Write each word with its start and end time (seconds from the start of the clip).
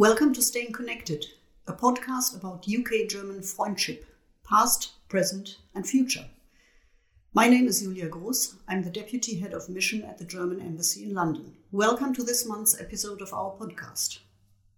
Welcome 0.00 0.32
to 0.32 0.40
Staying 0.40 0.72
Connected, 0.72 1.26
a 1.66 1.74
podcast 1.74 2.34
about 2.34 2.66
UK 2.66 3.06
German 3.06 3.42
friendship, 3.42 4.06
past, 4.48 4.92
present, 5.10 5.58
and 5.74 5.86
future. 5.86 6.24
My 7.34 7.48
name 7.48 7.66
is 7.66 7.82
Julia 7.82 8.08
Groß. 8.08 8.54
I'm 8.66 8.82
the 8.82 8.88
Deputy 8.88 9.38
Head 9.38 9.52
of 9.52 9.68
Mission 9.68 10.02
at 10.04 10.16
the 10.16 10.24
German 10.24 10.62
Embassy 10.62 11.02
in 11.02 11.12
London. 11.12 11.54
Welcome 11.70 12.14
to 12.14 12.22
this 12.22 12.46
month's 12.46 12.80
episode 12.80 13.20
of 13.20 13.34
our 13.34 13.50
podcast. 13.50 14.20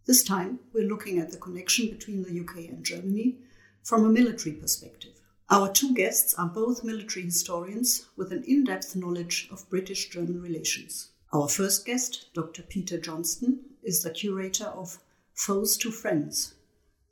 This 0.06 0.24
time, 0.24 0.58
we're 0.72 0.88
looking 0.88 1.20
at 1.20 1.30
the 1.30 1.38
connection 1.38 1.90
between 1.90 2.24
the 2.24 2.40
UK 2.40 2.68
and 2.68 2.84
Germany 2.84 3.36
from 3.84 4.04
a 4.04 4.08
military 4.08 4.56
perspective. 4.56 5.20
Our 5.48 5.70
two 5.70 5.94
guests 5.94 6.34
are 6.34 6.48
both 6.48 6.82
military 6.82 7.26
historians 7.26 8.08
with 8.16 8.32
an 8.32 8.42
in 8.42 8.64
depth 8.64 8.96
knowledge 8.96 9.48
of 9.52 9.70
British 9.70 10.08
German 10.08 10.42
relations. 10.42 11.10
Our 11.32 11.48
first 11.48 11.86
guest, 11.86 12.34
Dr. 12.34 12.62
Peter 12.62 12.98
Johnston, 12.98 13.60
is 13.84 14.02
the 14.02 14.10
curator 14.10 14.64
of 14.64 14.98
Foes 15.34 15.78
to 15.78 15.90
Friends, 15.90 16.54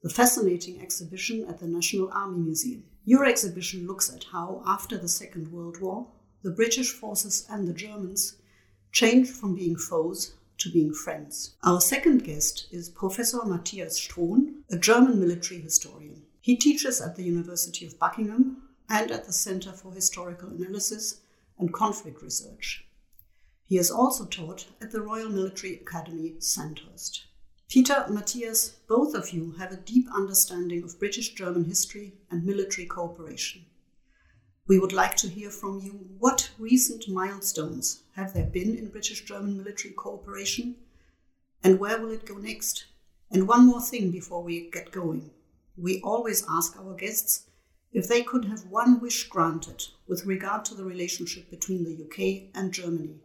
the 0.03 0.11
fascinating 0.11 0.81
exhibition 0.81 1.47
at 1.47 1.59
the 1.59 1.67
National 1.67 2.11
Army 2.13 2.39
Museum. 2.39 2.85
Your 3.05 3.25
exhibition 3.25 3.87
looks 3.87 4.13
at 4.15 4.25
how, 4.25 4.63
after 4.67 4.99
the 4.99 5.09
Second 5.09 5.51
World 5.51 5.81
War, 5.81 6.07
the 6.43 6.51
British 6.51 6.93
forces 6.93 7.47
and 7.49 7.67
the 7.67 7.73
Germans 7.73 8.37
changed 8.93 9.31
from 9.31 9.55
being 9.55 9.75
foes 9.75 10.35
to 10.59 10.71
being 10.71 10.93
friends. 10.93 11.57
Our 11.65 11.81
second 11.81 12.23
guest 12.23 12.69
is 12.71 12.91
Professor 12.91 13.43
Matthias 13.45 13.99
Strohn, 13.99 14.63
a 14.71 14.77
German 14.77 15.19
military 15.19 15.63
historian. 15.63 16.23
He 16.43 16.57
teaches 16.57 17.01
at 17.01 17.17
the 17.17 17.25
University 17.25 17.87
of 17.87 17.99
Buckingham 17.99 18.69
and 18.89 19.11
at 19.11 19.25
the 19.25 19.33
Center 19.33 19.73
for 19.73 19.93
Historical 19.93 20.51
Analysis 20.51 21.23
and 21.59 21.73
Conflict 21.73 22.23
Research. 22.23 22.85
He 23.65 23.77
has 23.77 23.91
also 23.91 24.27
taught 24.27 24.67
at 24.81 24.93
the 24.93 25.01
Royal 25.01 25.31
Military 25.31 25.77
Academy, 25.77 26.35
Sandhurst. 26.39 27.23
Peter, 27.71 28.03
and 28.05 28.17
Matthias, 28.17 28.71
both 28.89 29.15
of 29.15 29.31
you 29.31 29.53
have 29.53 29.71
a 29.71 29.77
deep 29.77 30.09
understanding 30.13 30.83
of 30.83 30.99
British 30.99 31.35
German 31.35 31.67
history 31.67 32.15
and 32.29 32.45
military 32.45 32.85
cooperation. 32.85 33.65
We 34.67 34.81
would 34.81 34.93
like 34.93 35.15
to 35.19 35.29
hear 35.29 35.51
from 35.51 35.79
you 35.79 35.93
what 36.19 36.51
recent 36.59 37.09
milestones 37.09 38.03
have 38.17 38.35
there 38.35 38.47
been 38.47 38.77
in 38.77 38.89
British 38.89 39.25
German 39.25 39.57
military 39.57 39.95
cooperation 39.95 40.75
and 41.63 41.79
where 41.79 42.01
will 42.01 42.11
it 42.11 42.27
go 42.27 42.39
next? 42.39 42.87
And 43.31 43.47
one 43.47 43.67
more 43.67 43.81
thing 43.81 44.11
before 44.11 44.43
we 44.43 44.69
get 44.69 44.91
going 44.91 45.31
we 45.77 46.01
always 46.03 46.45
ask 46.49 46.77
our 46.77 46.95
guests 46.95 47.47
if 47.93 48.09
they 48.09 48.25
could 48.25 48.47
have 48.47 48.67
one 48.67 48.99
wish 48.99 49.29
granted 49.29 49.85
with 50.09 50.27
regard 50.27 50.65
to 50.65 50.75
the 50.75 50.85
relationship 50.85 51.49
between 51.49 51.85
the 51.85 52.05
UK 52.05 52.51
and 52.53 52.75
Germany. 52.75 53.21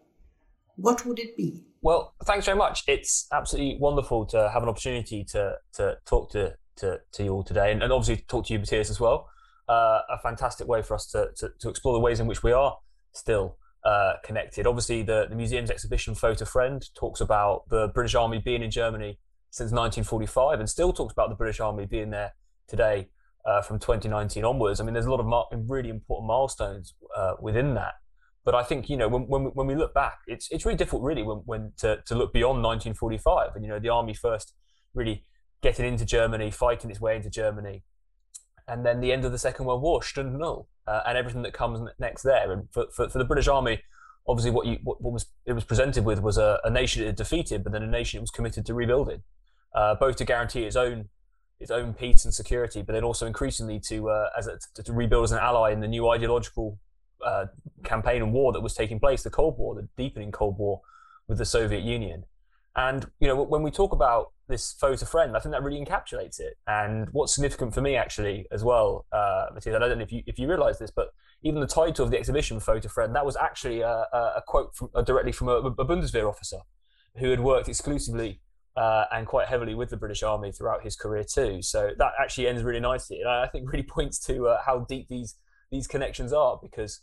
What 0.76 1.04
would 1.04 1.18
it 1.18 1.36
be? 1.36 1.64
Well, 1.86 2.16
thanks 2.24 2.48
very 2.48 2.58
much. 2.58 2.82
It's 2.88 3.28
absolutely 3.32 3.78
wonderful 3.80 4.26
to 4.28 4.50
have 4.50 4.64
an 4.64 4.70
opportunity 4.70 5.24
to 5.26 5.58
to 5.74 6.00
talk 6.08 6.32
to 6.32 6.56
to, 6.78 7.00
to 7.12 7.24
you 7.24 7.32
all 7.32 7.44
today, 7.44 7.72
and, 7.72 7.84
and 7.84 7.94
obviously 7.94 8.26
talk 8.28 8.48
to 8.48 8.54
you, 8.54 8.60
Matthias, 8.60 8.90
as 8.90 9.00
well. 9.00 9.30
Uh, 9.70 10.00
a 10.10 10.18
fantastic 10.18 10.68
way 10.68 10.82
for 10.82 10.96
us 10.96 11.06
to, 11.12 11.30
to, 11.38 11.52
to 11.60 11.70
explore 11.70 11.94
the 11.94 12.00
ways 12.00 12.20
in 12.20 12.26
which 12.26 12.42
we 12.42 12.52
are 12.52 12.76
still 13.14 13.58
uh, 13.86 14.14
connected. 14.24 14.66
Obviously, 14.66 15.04
the, 15.04 15.28
the 15.30 15.36
museum's 15.36 15.70
exhibition 15.70 16.16
Foe 16.16 16.34
to 16.34 16.46
Friend 16.46 16.84
talks 16.96 17.22
about 17.22 17.70
the 17.70 17.90
British 17.90 18.16
Army 18.16 18.40
being 18.40 18.64
in 18.64 18.72
Germany 18.72 19.20
since 19.52 19.72
1945 19.72 20.60
and 20.60 20.68
still 20.68 20.92
talks 20.92 21.14
about 21.14 21.30
the 21.30 21.36
British 21.36 21.60
Army 21.60 21.86
being 21.86 22.10
there 22.10 22.34
today 22.68 23.10
uh, 23.46 23.62
from 23.62 23.78
2019 23.78 24.44
onwards. 24.44 24.80
I 24.80 24.84
mean, 24.84 24.94
there's 24.94 25.06
a 25.06 25.12
lot 25.12 25.20
of 25.20 25.28
mar- 25.28 25.48
really 25.54 25.90
important 25.90 26.28
milestones 26.28 26.96
uh, 27.16 27.36
within 27.40 27.76
that. 27.76 27.94
But 28.46 28.56
I 28.56 28.64
think 28.64 28.90
you 28.90 28.96
know 28.96 29.08
when, 29.08 29.24
when, 29.24 29.44
we, 29.46 29.50
when 29.50 29.68
we 29.68 29.76
look 29.76 29.94
back, 29.94 30.20
it's 30.28 30.48
it's 30.52 30.66
really 30.66 30.78
difficult 30.78 31.02
really 31.02 31.24
when, 31.24 31.38
when 31.46 31.74
to, 31.78 32.02
to 32.06 32.16
look 32.16 32.32
beyond 32.32 32.64
1945 32.64 33.56
and 33.56 33.66
you 33.66 33.70
know 33.70 33.80
the 33.80 33.90
army 33.90 34.14
first 34.14 34.54
really 34.94 35.24
getting 35.62 35.86
into 35.86 36.06
Germany, 36.06 36.52
fighting 36.52 36.92
its 36.92 37.02
way 37.02 37.16
into 37.16 37.30
Germany, 37.30 37.84
and 38.68 38.86
then 38.86 39.02
the 39.02 39.12
end 39.12 39.26
of 39.26 39.32
the 39.32 39.40
Second 39.40 39.66
World 39.66 39.82
War, 39.82 40.02
Stunde 40.02 40.38
Null, 40.38 40.68
uh, 40.88 41.02
and 41.08 41.18
everything 41.18 41.42
that 41.42 41.54
comes 41.54 41.80
next 42.00 42.22
there. 42.22 42.52
And 42.52 42.70
for, 42.72 42.86
for, 42.96 43.10
for, 43.10 43.18
the 43.18 43.26
British 43.26 43.48
Army, 43.48 43.82
obviously 44.28 44.52
what 44.52 44.68
you 44.68 44.78
what, 44.84 45.02
what 45.02 45.14
was 45.14 45.26
it 45.46 45.54
was 45.54 45.64
presented 45.64 46.06
with 46.06 46.22
was 46.22 46.38
a, 46.38 46.60
a, 46.64 46.70
nation 46.70 47.04
it 47.04 47.08
had 47.08 47.16
defeated, 47.16 47.64
but 47.64 47.74
then 47.74 47.84
a 47.84 47.88
nation 47.88 48.20
it 48.20 48.22
was 48.22 48.32
committed 48.32 48.66
to 48.68 48.74
rebuilding, 48.74 49.24
uh, 49.74 49.96
both 49.96 50.16
to 50.18 50.26
guarantee 50.26 50.64
its 50.64 50.76
own 50.76 51.10
its 51.60 51.72
own 51.72 51.94
peace 51.94 52.26
and 52.26 52.34
security, 52.34 52.82
but 52.82 52.94
then 52.94 53.04
also 53.04 53.26
increasingly 53.26 53.80
to 53.80 54.10
uh, 54.10 54.30
as 54.38 54.48
a, 54.48 54.60
to, 54.84 54.94
rebuild 54.94 55.24
as 55.24 55.32
an 55.32 55.40
ally 55.40 55.72
in 55.72 55.80
the 55.80 55.88
new 55.88 56.10
ideological 56.10 56.78
uh, 57.26 57.46
campaign 57.84 58.22
and 58.22 58.32
war 58.32 58.54
that 58.54 58.62
was 58.62 58.74
taking 58.74 59.00
place, 59.00 59.24
the 59.24 59.30
Cold 59.30 59.58
War, 59.58 59.76
the 59.76 59.88
deepening 59.98 60.32
Cold 60.32 60.58
War 60.58 60.82
with 61.28 61.38
the 61.38 61.46
Soviet 61.46 61.84
Union. 61.84 62.26
And 62.76 63.10
you 63.20 63.28
know, 63.28 63.42
when 63.42 63.64
we 63.64 63.72
talk 63.72 63.94
about 63.94 64.32
this 64.48 64.74
foe 64.74 64.96
to 64.96 65.06
friend, 65.06 65.36
I 65.36 65.40
think 65.40 65.54
that 65.54 65.64
really 65.64 65.84
encapsulates 65.84 66.40
it. 66.40 66.58
And 66.68 67.10
what's 67.12 67.34
significant 67.34 67.74
for 67.74 67.82
me, 67.82 67.96
actually, 67.96 68.48
as 68.52 68.64
well, 68.64 69.06
uh, 69.12 69.48
Matthias, 69.54 69.76
I 69.76 69.80
don't 69.80 69.98
know 69.98 70.04
if 70.04 70.12
you 70.12 70.24
if 70.26 70.38
you 70.38 70.48
realise 70.48 70.78
this, 70.78 70.92
but 70.92 71.10
even 71.42 71.62
the 71.62 71.68
title 71.68 72.06
of 72.06 72.12
the 72.12 72.18
exhibition, 72.18 72.60
"Foe 72.60 72.80
to 72.80 72.90
Friend," 72.90 73.16
that 73.16 73.26
was 73.26 73.36
actually 73.36 73.82
a, 73.82 74.06
a 74.14 74.44
quote 74.46 74.76
from, 74.76 74.90
uh, 74.94 75.02
directly 75.02 75.32
from 75.32 75.48
a, 75.48 75.56
a 75.56 75.86
Bundeswehr 75.86 76.28
officer 76.28 76.60
who 77.18 77.30
had 77.30 77.40
worked 77.40 77.70
exclusively 77.70 78.42
uh, 78.76 79.06
and 79.14 79.26
quite 79.26 79.48
heavily 79.48 79.74
with 79.74 79.90
the 79.90 79.98
British 79.98 80.22
Army 80.22 80.52
throughout 80.52 80.84
his 80.84 80.96
career 80.96 81.24
too. 81.24 81.62
So 81.62 81.92
that 81.98 82.12
actually 82.20 82.48
ends 82.48 82.64
really 82.64 82.80
nicely, 82.82 83.22
and 83.22 83.30
I 83.30 83.48
think 83.48 83.72
really 83.72 83.84
points 83.88 84.20
to 84.26 84.48
uh, 84.48 84.62
how 84.66 84.80
deep 84.80 85.08
these 85.08 85.36
these 85.72 85.88
connections 85.88 86.34
are. 86.34 86.60
Because 86.62 87.02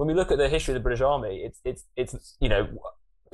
when 0.00 0.06
we 0.06 0.14
look 0.14 0.32
at 0.32 0.38
the 0.38 0.48
history 0.48 0.72
of 0.72 0.76
the 0.76 0.82
British 0.82 1.02
Army, 1.02 1.42
it's 1.44 1.60
it's 1.62 1.84
it's 1.94 2.34
you 2.40 2.48
know 2.48 2.66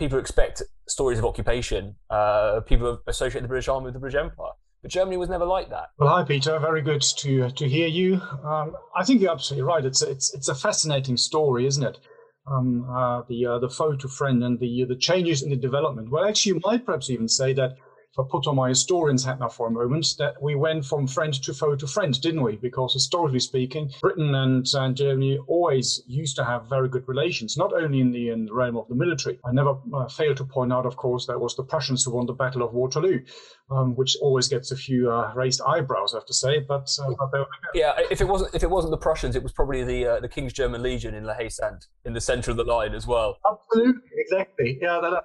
people 0.01 0.19
expect 0.19 0.63
stories 0.89 1.17
of 1.17 1.25
occupation. 1.25 1.95
Uh, 2.11 2.59
people 2.67 3.01
associate 3.07 3.43
the 3.43 3.47
British 3.47 3.69
Army 3.69 3.85
with 3.85 3.95
the 3.95 4.01
British 4.01 4.19
Empire. 4.19 4.51
But 4.83 4.91
Germany 4.91 5.17
was 5.17 5.29
never 5.29 5.45
like 5.45 5.71
that. 5.71 5.91
Well, 5.97 6.09
hi 6.09 6.25
Peter. 6.25 6.59
Very 6.59 6.83
good 6.83 7.03
to 7.03 7.51
to 7.51 7.69
hear 7.69 7.87
you. 7.87 8.21
Um, 8.45 8.75
I 8.97 9.05
think 9.05 9.21
you're 9.21 9.31
absolutely 9.31 9.63
right. 9.63 9.85
It's 9.85 10.03
it's 10.03 10.35
it's 10.35 10.49
a 10.49 10.57
fascinating 10.57 11.17
story, 11.17 11.67
isn't 11.67 11.85
it? 11.85 11.99
um, 12.51 12.89
uh, 12.89 13.23
the 13.29 13.47
uh, 13.47 13.59
the 13.59 13.69
foe 13.69 13.97
to 13.97 14.09
friend 14.09 14.43
and 14.43 14.59
the 14.61 14.85
the 14.89 14.97
changes 14.97 15.43
in 15.43 15.51
the 15.51 15.57
development. 15.57 16.11
Well, 16.11 16.25
actually, 16.25 16.55
you 16.55 16.61
might 16.65 16.85
perhaps 16.85 17.11
even 17.11 17.29
say 17.29 17.53
that 17.55 17.77
if 18.17 18.25
I 18.25 18.29
put 18.31 18.47
on 18.47 18.57
my 18.57 18.71
historian's 18.71 19.25
hat 19.25 19.41
now 19.41 19.49
for 19.49 19.67
a 19.67 19.71
moment, 19.71 20.07
that 20.19 20.41
we 20.41 20.55
went 20.55 20.87
from 20.87 21.07
friend 21.07 21.35
to 21.43 21.53
foe 21.53 21.77
to 21.77 21.87
friend, 21.87 22.19
didn't 22.21 22.43
we? 22.43 22.57
Because 22.57 22.95
historically 22.95 23.41
speaking, 23.41 23.91
Britain 24.01 24.35
and, 24.35 24.67
and 24.73 24.97
Germany 24.97 25.39
always 25.47 26.03
used 26.07 26.37
to 26.37 26.45
have 26.45 26.69
very 26.69 26.89
good 26.89 27.07
relations, 27.09 27.59
not 27.59 27.75
only 27.75 28.01
in 28.01 28.13
the, 28.13 28.31
in 28.31 28.47
the 28.47 28.55
realm 28.55 28.77
of 28.77 28.89
the 28.89 28.95
military. 28.95 29.39
I 29.45 29.53
never 29.53 29.77
uh, 29.95 30.09
fail 30.09 30.35
to 30.35 30.45
point 30.45 30.73
out, 30.73 30.87
of 30.87 30.97
course, 30.97 31.27
that 31.27 31.35
it 31.35 31.41
was 31.41 31.57
the 31.57 31.65
Prussians 31.65 32.05
who 32.05 32.13
won 32.13 32.25
the 32.25 32.33
Battle 32.33 32.63
of 32.63 32.73
Waterloo, 32.73 33.21
um, 33.71 33.95
which 33.97 34.17
always 34.23 34.49
gets 34.49 34.71
a 34.71 34.77
few 34.77 35.11
uh, 35.11 35.35
raised 35.35 35.61
eyebrows, 35.67 36.15
I 36.15 36.19
have 36.19 36.27
to 36.27 36.35
say. 36.35 36.61
But, 36.61 36.89
uh, 37.03 37.13
but 37.31 37.49
yeah, 37.75 37.93
if 38.11 38.21
it 38.21 38.29
wasn't 38.29 38.55
if 38.55 38.63
it 38.63 38.71
wasn't 38.71 38.93
the 38.93 38.99
Prussians, 38.99 39.37
it 39.37 39.43
was 39.43 39.53
probably 39.53 39.85
the 39.85 40.07
uh, 40.07 40.21
the 40.21 40.29
King's 40.29 40.53
German 40.53 40.83
Legion 40.83 41.15
in 41.15 41.25
La 41.25 41.35
Haye 41.35 41.49
Sainte 41.49 41.87
in 42.05 42.15
the 42.15 42.21
centre 42.21 42.51
of 42.51 42.57
the 42.57 42.65
line 42.65 42.95
as 42.95 43.07
well. 43.07 43.39
Absolutely, 43.51 44.03
exactly. 44.17 44.79
Yeah, 44.81 45.01
that, 45.03 45.25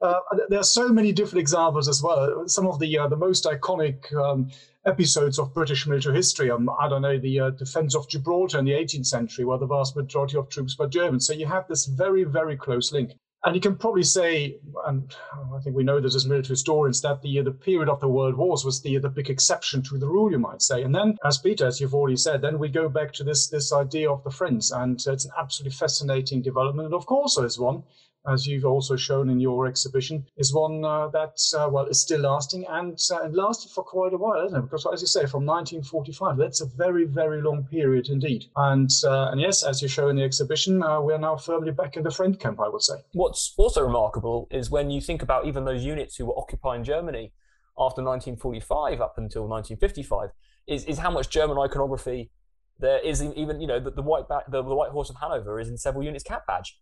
uh, 0.00 0.20
there 0.48 0.60
are 0.60 0.64
so 0.64 0.88
many 0.88 1.12
different 1.12 1.40
examples 1.40 1.88
as 1.88 2.02
well. 2.02 2.46
Some 2.46 2.66
of 2.66 2.78
the 2.78 2.98
uh, 2.98 3.08
the 3.08 3.16
most 3.16 3.44
iconic 3.44 4.14
um, 4.14 4.50
episodes 4.86 5.38
of 5.38 5.52
British 5.54 5.86
military 5.86 6.14
history. 6.14 6.50
Um, 6.50 6.70
I 6.78 6.88
don't 6.88 7.02
know 7.02 7.18
the 7.18 7.40
uh, 7.40 7.50
defense 7.50 7.96
of 7.96 8.08
Gibraltar 8.08 8.58
in 8.58 8.64
the 8.64 8.72
18th 8.72 9.06
century, 9.06 9.44
where 9.44 9.58
the 9.58 9.66
vast 9.66 9.96
majority 9.96 10.36
of 10.36 10.48
troops 10.48 10.78
were 10.78 10.88
German. 10.88 11.20
So 11.20 11.32
you 11.32 11.46
have 11.46 11.66
this 11.68 11.86
very 11.86 12.24
very 12.24 12.56
close 12.56 12.92
link. 12.92 13.12
And 13.44 13.54
you 13.54 13.60
can 13.60 13.76
probably 13.76 14.02
say, 14.02 14.56
and 14.86 15.14
I 15.54 15.60
think 15.60 15.76
we 15.76 15.84
know 15.84 16.00
this 16.00 16.16
as 16.16 16.26
military 16.26 16.54
historians, 16.54 17.00
that 17.02 17.22
the 17.22 17.40
the 17.40 17.52
period 17.52 17.88
of 17.88 18.00
the 18.00 18.08
world 18.08 18.36
wars 18.36 18.64
was 18.64 18.80
the 18.82 18.98
the 18.98 19.08
big 19.08 19.30
exception 19.30 19.82
to 19.82 19.98
the 19.98 20.08
rule, 20.08 20.30
you 20.30 20.38
might 20.38 20.62
say. 20.62 20.82
And 20.82 20.94
then, 20.94 21.16
as 21.24 21.38
Peter, 21.38 21.66
as 21.66 21.80
you've 21.80 21.94
already 21.94 22.16
said, 22.16 22.42
then 22.42 22.58
we 22.58 22.68
go 22.68 22.88
back 22.88 23.12
to 23.14 23.24
this 23.24 23.48
this 23.48 23.72
idea 23.72 24.10
of 24.10 24.22
the 24.22 24.30
friends, 24.30 24.70
and 24.70 24.94
it's 25.06 25.24
an 25.24 25.32
absolutely 25.38 25.76
fascinating 25.76 26.42
development. 26.42 26.86
And 26.86 26.94
of 26.94 27.06
course, 27.06 27.36
there's 27.36 27.58
one 27.58 27.82
as 28.26 28.46
you've 28.46 28.64
also 28.64 28.96
shown 28.96 29.30
in 29.30 29.40
your 29.40 29.66
exhibition, 29.66 30.26
is 30.36 30.52
one 30.52 30.84
uh, 30.84 31.08
that 31.08 31.38
uh, 31.56 31.68
well 31.70 31.86
is 31.86 32.00
still 32.00 32.20
lasting 32.20 32.66
and 32.68 32.98
uh, 33.10 33.22
and 33.22 33.34
lasted 33.34 33.70
for 33.70 33.84
quite 33.84 34.12
a 34.12 34.16
while, 34.16 34.44
isn't 34.46 34.58
it? 34.58 34.62
Because 34.62 34.86
as 34.92 35.00
you 35.00 35.06
say, 35.06 35.20
from 35.26 35.46
1945, 35.46 36.36
that's 36.36 36.60
a 36.60 36.66
very 36.66 37.04
very 37.04 37.40
long 37.42 37.64
period 37.64 38.08
indeed. 38.08 38.46
And 38.56 38.90
uh, 39.04 39.30
and 39.30 39.40
yes, 39.40 39.62
as 39.62 39.80
you 39.82 39.88
show 39.88 40.08
in 40.08 40.16
the 40.16 40.22
exhibition, 40.22 40.82
uh, 40.82 41.00
we 41.00 41.12
are 41.12 41.18
now 41.18 41.36
firmly 41.36 41.72
back 41.72 41.96
in 41.96 42.02
the 42.02 42.10
friend 42.10 42.38
camp, 42.38 42.60
I 42.60 42.68
would 42.68 42.82
say. 42.82 42.96
What's 43.12 43.54
also 43.56 43.82
remarkable 43.82 44.48
is 44.50 44.70
when 44.70 44.90
you 44.90 45.00
think 45.00 45.22
about 45.22 45.46
even 45.46 45.64
those 45.64 45.84
units 45.84 46.16
who 46.16 46.26
were 46.26 46.38
occupying 46.38 46.84
Germany 46.84 47.32
after 47.78 48.02
1945 48.02 49.00
up 49.00 49.14
until 49.18 49.46
1955, 49.46 50.30
is 50.66 50.84
is 50.84 50.98
how 50.98 51.10
much 51.10 51.30
German 51.30 51.58
iconography 51.58 52.30
there 52.78 53.00
is 53.00 53.22
even 53.22 53.60
you 53.60 53.66
know 53.66 53.80
the, 53.80 53.90
the 53.90 54.02
white 54.02 54.28
back, 54.28 54.44
the, 54.50 54.62
the, 54.62 54.74
white 54.74 54.90
horse 54.90 55.10
of 55.10 55.16
Hanover 55.16 55.58
is 55.58 55.68
in 55.68 55.76
several 55.76 56.04
units 56.04 56.24
cap 56.24 56.46
badge 56.46 56.78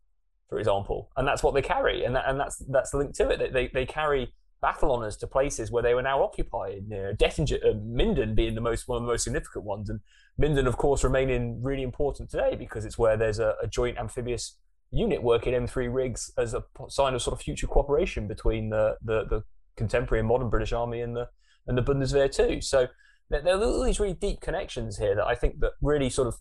for 0.49 0.59
example, 0.59 1.11
and 1.17 1.27
that's 1.27 1.43
what 1.43 1.55
they 1.55 1.63
carry, 1.63 2.05
and 2.05 2.15
that, 2.17 2.25
and 2.29 2.39
that's 2.39 2.59
that's 2.69 2.95
linked 2.95 3.15
to 3.17 3.29
it. 3.29 3.53
They 3.53 3.69
they 3.69 3.87
carry 3.87 4.33
battle 4.63 4.93
honors 4.93 5.17
to 5.19 5.27
places 5.27 5.71
where 5.71 5.83
they 5.83 5.95
were 5.95 6.03
now 6.03 6.23
occupied. 6.23 6.85
You 6.89 6.97
know, 6.97 7.13
Dettingen, 7.13 7.65
uh, 7.65 7.75
Minden 7.85 8.35
being 8.35 8.55
the 8.55 8.61
most 8.61 8.89
one 8.89 8.97
of 8.97 9.03
the 9.03 9.09
most 9.09 9.25
significant 9.25 9.65
ones, 9.65 9.91
and 9.91 10.01
Minden, 10.39 10.67
of 10.67 10.77
course, 10.77 11.05
remaining 11.05 11.63
really 11.63 11.83
important 11.83 12.31
today 12.31 12.55
because 12.57 12.85
it's 12.85 12.99
where 12.99 13.17
there's 13.17 13.39
a, 13.39 13.55
a 13.63 13.67
joint 13.67 13.99
amphibious 13.99 14.59
unit 14.93 15.23
working 15.23 15.53
M3 15.53 15.93
rigs 15.93 16.33
as 16.39 16.55
a 16.55 16.65
sign 16.89 17.15
of 17.15 17.23
sort 17.23 17.39
of 17.39 17.43
future 17.43 17.67
cooperation 17.67 18.29
between 18.29 18.71
the 18.71 18.97
the, 19.03 19.25
the 19.25 19.43
contemporary 19.77 20.21
and 20.21 20.29
modern 20.29 20.49
British 20.49 20.73
Army 20.73 21.01
and 21.01 21.17
the 21.17 21.29
and 21.67 21.77
the 21.77 21.83
Bundeswehr 21.83 22.31
too. 22.31 22.61
So 22.61 22.89
there 23.29 23.57
are 23.57 23.63
all 23.63 23.83
these 23.83 23.99
really 23.99 24.15
deep 24.15 24.41
connections 24.41 24.99
here 24.99 25.17
that 25.17 25.27
I 25.27 25.35
think 25.35 25.59
that 25.61 25.73
really 25.83 26.09
sort 26.09 26.29
of 26.29 26.37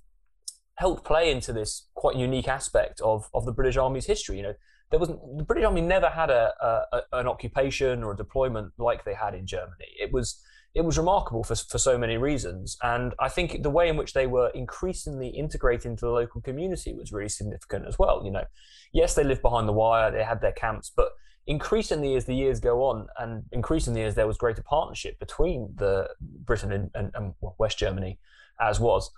helped 0.76 1.06
play 1.06 1.32
into 1.32 1.54
this 1.54 1.88
quite 1.94 2.16
unique 2.16 2.48
aspect 2.48 3.02
of 3.02 3.30
of 3.34 3.46
the 3.46 3.52
British 3.52 3.78
Army's 3.78 4.06
history. 4.06 4.38
You 4.38 4.44
know, 4.44 4.54
there 4.92 5.00
wasn't 5.00 5.20
the 5.38 5.44
British 5.44 5.66
Army 5.66 5.82
never 5.82 6.10
had 6.10 6.30
a, 6.30 6.54
a, 6.62 7.02
an 7.14 7.28
occupation 7.28 8.04
or 8.04 8.14
a 8.14 8.18
deployment 8.18 8.74
like 8.78 9.04
they 9.04 9.14
had 9.14 9.34
in 9.34 9.46
Germany. 9.46 9.88
It 10.00 10.12
was 10.12 10.42
it 10.76 10.84
was 10.84 10.98
remarkable 10.98 11.44
for, 11.44 11.56
for 11.56 11.78
so 11.78 11.98
many 11.98 12.18
reasons. 12.18 12.78
And 12.84 13.14
I 13.18 13.30
think 13.30 13.64
the 13.64 13.70
way 13.70 13.88
in 13.88 13.96
which 13.96 14.12
they 14.12 14.28
were 14.28 14.50
increasingly 14.50 15.30
integrated 15.30 15.86
into 15.86 16.06
the 16.06 16.12
local 16.12 16.42
community 16.42 16.94
was 16.94 17.14
really 17.14 17.30
significant 17.30 17.88
as 17.88 17.98
well. 17.98 18.24
You 18.26 18.32
know, 18.32 18.44
yes, 18.92 19.16
they 19.16 19.24
lived 19.24 19.42
behind 19.42 19.70
the 19.70 19.74
wire, 19.74 20.12
they 20.12 20.24
had 20.24 20.42
their 20.42 20.52
camps, 20.52 20.92
but 20.94 21.12
increasingly 21.48 22.16
as 22.16 22.26
the 22.26 22.36
years 22.36 22.60
go 22.60 22.84
on 22.84 23.08
and 23.18 23.44
increasingly 23.54 24.04
as 24.04 24.16
there 24.16 24.28
was 24.28 24.38
greater 24.38 24.64
partnership 24.64 25.18
between 25.18 25.74
the 25.76 26.10
Britain 26.20 26.74
and, 26.74 26.92
and, 26.94 27.12
and 27.16 27.34
West 27.58 27.78
Germany 27.78 28.20
as 28.60 28.80
was, 28.80 29.12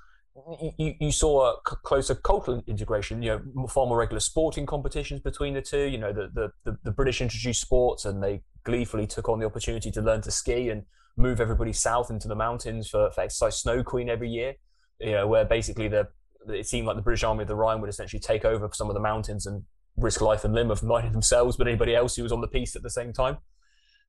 you, 0.77 0.93
you 0.99 1.11
saw 1.11 1.53
a 1.53 1.57
closer 1.61 2.15
cultural 2.15 2.63
integration, 2.67 3.21
you 3.21 3.41
know, 3.55 3.67
far 3.67 3.85
more 3.87 3.97
regular 3.97 4.19
sporting 4.19 4.65
competitions 4.65 5.19
between 5.19 5.53
the 5.53 5.61
two. 5.61 5.85
You 5.85 5.97
know, 5.97 6.13
the, 6.13 6.51
the, 6.63 6.77
the, 6.83 6.91
British 6.91 7.21
introduced 7.21 7.61
sports 7.61 8.05
and 8.05 8.21
they 8.21 8.43
gleefully 8.63 9.07
took 9.07 9.29
on 9.29 9.39
the 9.39 9.45
opportunity 9.45 9.89
to 9.91 10.01
learn 10.01 10.21
to 10.21 10.31
ski 10.31 10.69
and 10.69 10.83
move 11.15 11.41
everybody 11.41 11.73
south 11.73 12.11
into 12.11 12.27
the 12.27 12.35
mountains 12.35 12.87
for, 12.89 13.09
for 13.11 13.21
exercise 13.21 13.57
Snow 13.57 13.83
Queen 13.83 14.09
every 14.09 14.29
year, 14.29 14.55
you 14.99 15.11
know, 15.11 15.27
where 15.27 15.45
basically 15.45 15.87
the, 15.87 16.07
it 16.47 16.67
seemed 16.67 16.87
like 16.87 16.95
the 16.95 17.01
British 17.01 17.23
Army 17.23 17.41
of 17.41 17.47
the 17.47 17.55
Rhine 17.55 17.81
would 17.81 17.89
essentially 17.89 18.19
take 18.19 18.45
over 18.45 18.69
some 18.73 18.89
of 18.89 18.93
the 18.93 18.99
mountains 18.99 19.45
and 19.45 19.63
risk 19.97 20.21
life 20.21 20.43
and 20.43 20.53
limb 20.53 20.69
of 20.69 20.83
not 20.83 20.99
only 20.99 21.09
themselves, 21.09 21.57
but 21.57 21.67
anybody 21.67 21.95
else 21.95 22.15
who 22.15 22.23
was 22.23 22.31
on 22.31 22.41
the 22.41 22.47
piece 22.47 22.75
at 22.75 22.83
the 22.83 22.89
same 22.89 23.11
time 23.11 23.37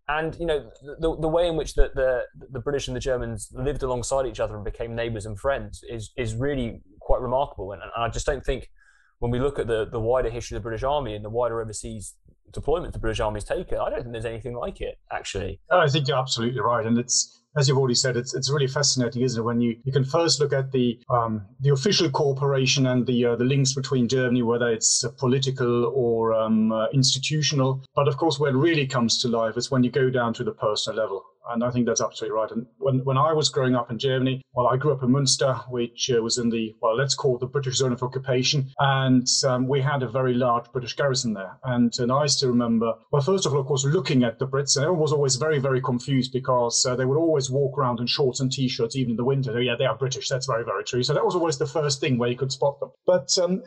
and 0.08 0.37
you 0.38 0.46
know 0.46 0.70
the, 1.00 1.16
the 1.20 1.28
way 1.28 1.46
in 1.46 1.56
which 1.56 1.75
the, 1.75 1.90
the, 1.94 2.22
the 2.50 2.60
British 2.60 2.88
and 2.88 2.96
the 2.96 3.00
Germans 3.00 3.49
lived 3.52 3.82
alongside 3.82 4.26
each 4.26 4.40
other 4.40 4.56
and 4.56 4.64
became 4.64 4.94
neighbours 4.94 5.26
and 5.26 5.38
friends 5.38 5.82
is 5.88 6.12
is 6.16 6.34
really 6.34 6.81
quite 7.00 7.20
remarkable. 7.20 7.72
And, 7.72 7.82
and, 7.82 7.93
I 7.96 8.08
just 8.08 8.26
don't 8.26 8.44
think 8.44 8.70
when 9.19 9.31
we 9.31 9.38
look 9.38 9.58
at 9.58 9.66
the 9.66 9.87
the 9.90 10.00
wider 10.00 10.31
history 10.31 10.56
of 10.56 10.62
the 10.62 10.69
British 10.69 10.82
Army 10.82 11.14
and 11.14 11.25
the 11.25 11.31
wider 11.31 11.60
overseas 11.60 12.14
deployment 12.52 12.94
the 12.94 12.99
British 12.99 13.20
Army's 13.20 13.44
taken, 13.44 13.78
I 13.78 13.90
don't 13.90 14.00
think 14.00 14.12
there's 14.12 14.25
anything 14.25 14.56
like 14.56 14.81
it 14.81 14.99
actually. 15.12 15.60
I 15.70 15.88
think 15.88 16.08
you're 16.08 16.19
absolutely 16.19 16.61
right, 16.61 16.87
and 16.87 16.99
it's 16.99 17.38
as 17.58 17.69
you've 17.69 17.78
already 17.78 17.94
said, 17.94 18.16
it's, 18.16 18.34
it's 18.34 18.50
really 18.50 18.69
fascinating, 18.69 19.22
isn't 19.22 19.40
it? 19.40 19.44
When 19.44 19.60
you, 19.60 19.76
you 19.84 19.93
can 19.93 20.05
first 20.05 20.40
look 20.40 20.52
at 20.52 20.70
the 20.72 20.99
um, 21.10 21.44
the 21.60 21.70
official 21.70 22.08
cooperation 22.10 22.87
and 22.87 23.06
the 23.06 23.25
uh, 23.26 23.37
the 23.37 23.44
links 23.44 23.75
between 23.75 24.08
Germany, 24.08 24.43
whether 24.43 24.69
it's 24.69 25.05
uh, 25.05 25.10
political 25.19 25.87
or 25.87 26.34
um, 26.34 26.72
uh, 26.72 26.87
institutional. 26.93 27.82
But 27.94 28.08
of 28.08 28.16
course, 28.16 28.38
where 28.38 28.50
it 28.50 28.56
really 28.56 28.87
comes 28.87 29.20
to 29.22 29.28
life 29.28 29.56
is 29.56 29.70
when 29.70 29.82
you 29.82 29.90
go 29.90 30.08
down 30.10 30.34
to 30.34 30.44
the 30.44 30.52
personal 30.52 31.02
level. 31.02 31.25
And 31.50 31.65
I 31.65 31.71
think 31.71 31.87
that's 31.87 32.00
absolutely 32.00 32.37
right. 32.37 32.50
And 32.50 32.67
when, 32.79 33.05
when 33.05 33.19
I 33.19 33.33
was 33.33 33.49
growing 33.49 33.75
up 33.75 33.91
in 33.91 33.99
Germany, 33.99 34.43
well, 34.53 34.67
I 34.67 34.77
grew 34.77 34.93
up 34.93 35.03
in 35.03 35.11
Münster, 35.11 35.69
which 35.71 36.11
uh, 36.11 36.23
was 36.23 36.39
in 36.39 36.50
the, 36.50 36.75
well, 36.81 36.97
let's 36.97 37.15
call 37.15 37.37
it 37.37 37.41
the 37.41 37.47
British 37.47 37.77
zone 37.77 37.93
of 37.93 38.03
occupation. 38.03 38.71
And 38.79 39.27
um, 39.47 39.69
we 39.69 39.81
had 39.81 40.03
a 40.03 40.09
very 40.09 40.35
large 40.35 40.71
British 40.73 40.95
garrison 40.95 41.35
there. 41.35 41.59
And, 41.65 41.93
and 41.99 42.12
I 42.12 42.27
still 42.27 42.50
remember, 42.50 42.93
well, 43.12 43.23
first 43.23 43.47
of 43.47 43.55
all, 43.55 43.61
of 43.61 43.67
course, 43.67 43.85
looking 43.85 44.25
at 44.25 44.39
the 44.39 44.47
Brits, 44.47 44.77
and 44.77 44.85
everyone 44.85 45.03
was 45.03 45.12
always 45.12 45.37
very, 45.37 45.59
very 45.59 45.81
confused 45.81 46.33
because 46.33 46.85
uh, 46.87 46.97
they 46.97 47.05
would 47.05 47.19
always 47.19 47.50
walk 47.50 47.79
around 47.79 48.00
in 48.00 48.06
shorts 48.06 48.41
and 48.41 48.53
t 48.53 48.69
shirts, 48.69 48.97
even 48.97 49.12
in 49.12 49.17
the 49.17 49.25
winter. 49.25 49.53
Oh, 49.56 49.61
yeah, 49.61 49.77
they 49.79 49.87
are 49.87 49.97
British. 49.97 50.29
That's 50.29 50.47
very, 50.47 50.65
very 50.65 50.85
true. 50.85 51.03
So 51.03 51.15
that 51.15 51.25
was 51.25 51.35
always 51.35 51.59
the 51.59 51.67
first 51.67 52.00
thing 52.00 52.19
where 52.19 52.31
you 52.31 52.37
could 52.37 52.53
spot 52.53 52.81
them. 52.81 52.91
But 53.06 53.37
um, 53.39 53.62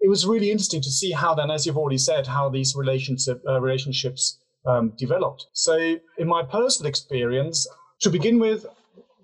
it 0.00 0.08
was 0.08 0.26
really 0.26 0.50
interesting 0.50 0.82
to 0.82 0.90
see 0.90 1.12
how 1.12 1.34
then, 1.34 1.50
as 1.50 1.64
you've 1.64 1.78
already 1.78 1.98
said, 1.98 2.26
how 2.26 2.48
these 2.48 2.74
relationship, 2.74 3.40
uh, 3.48 3.60
relationships 3.60 4.38
um, 4.66 4.92
developed. 4.96 5.46
So, 5.52 5.96
in 6.18 6.28
my 6.28 6.42
personal 6.42 6.88
experience, 6.88 7.66
to 8.00 8.10
begin 8.10 8.38
with, 8.38 8.66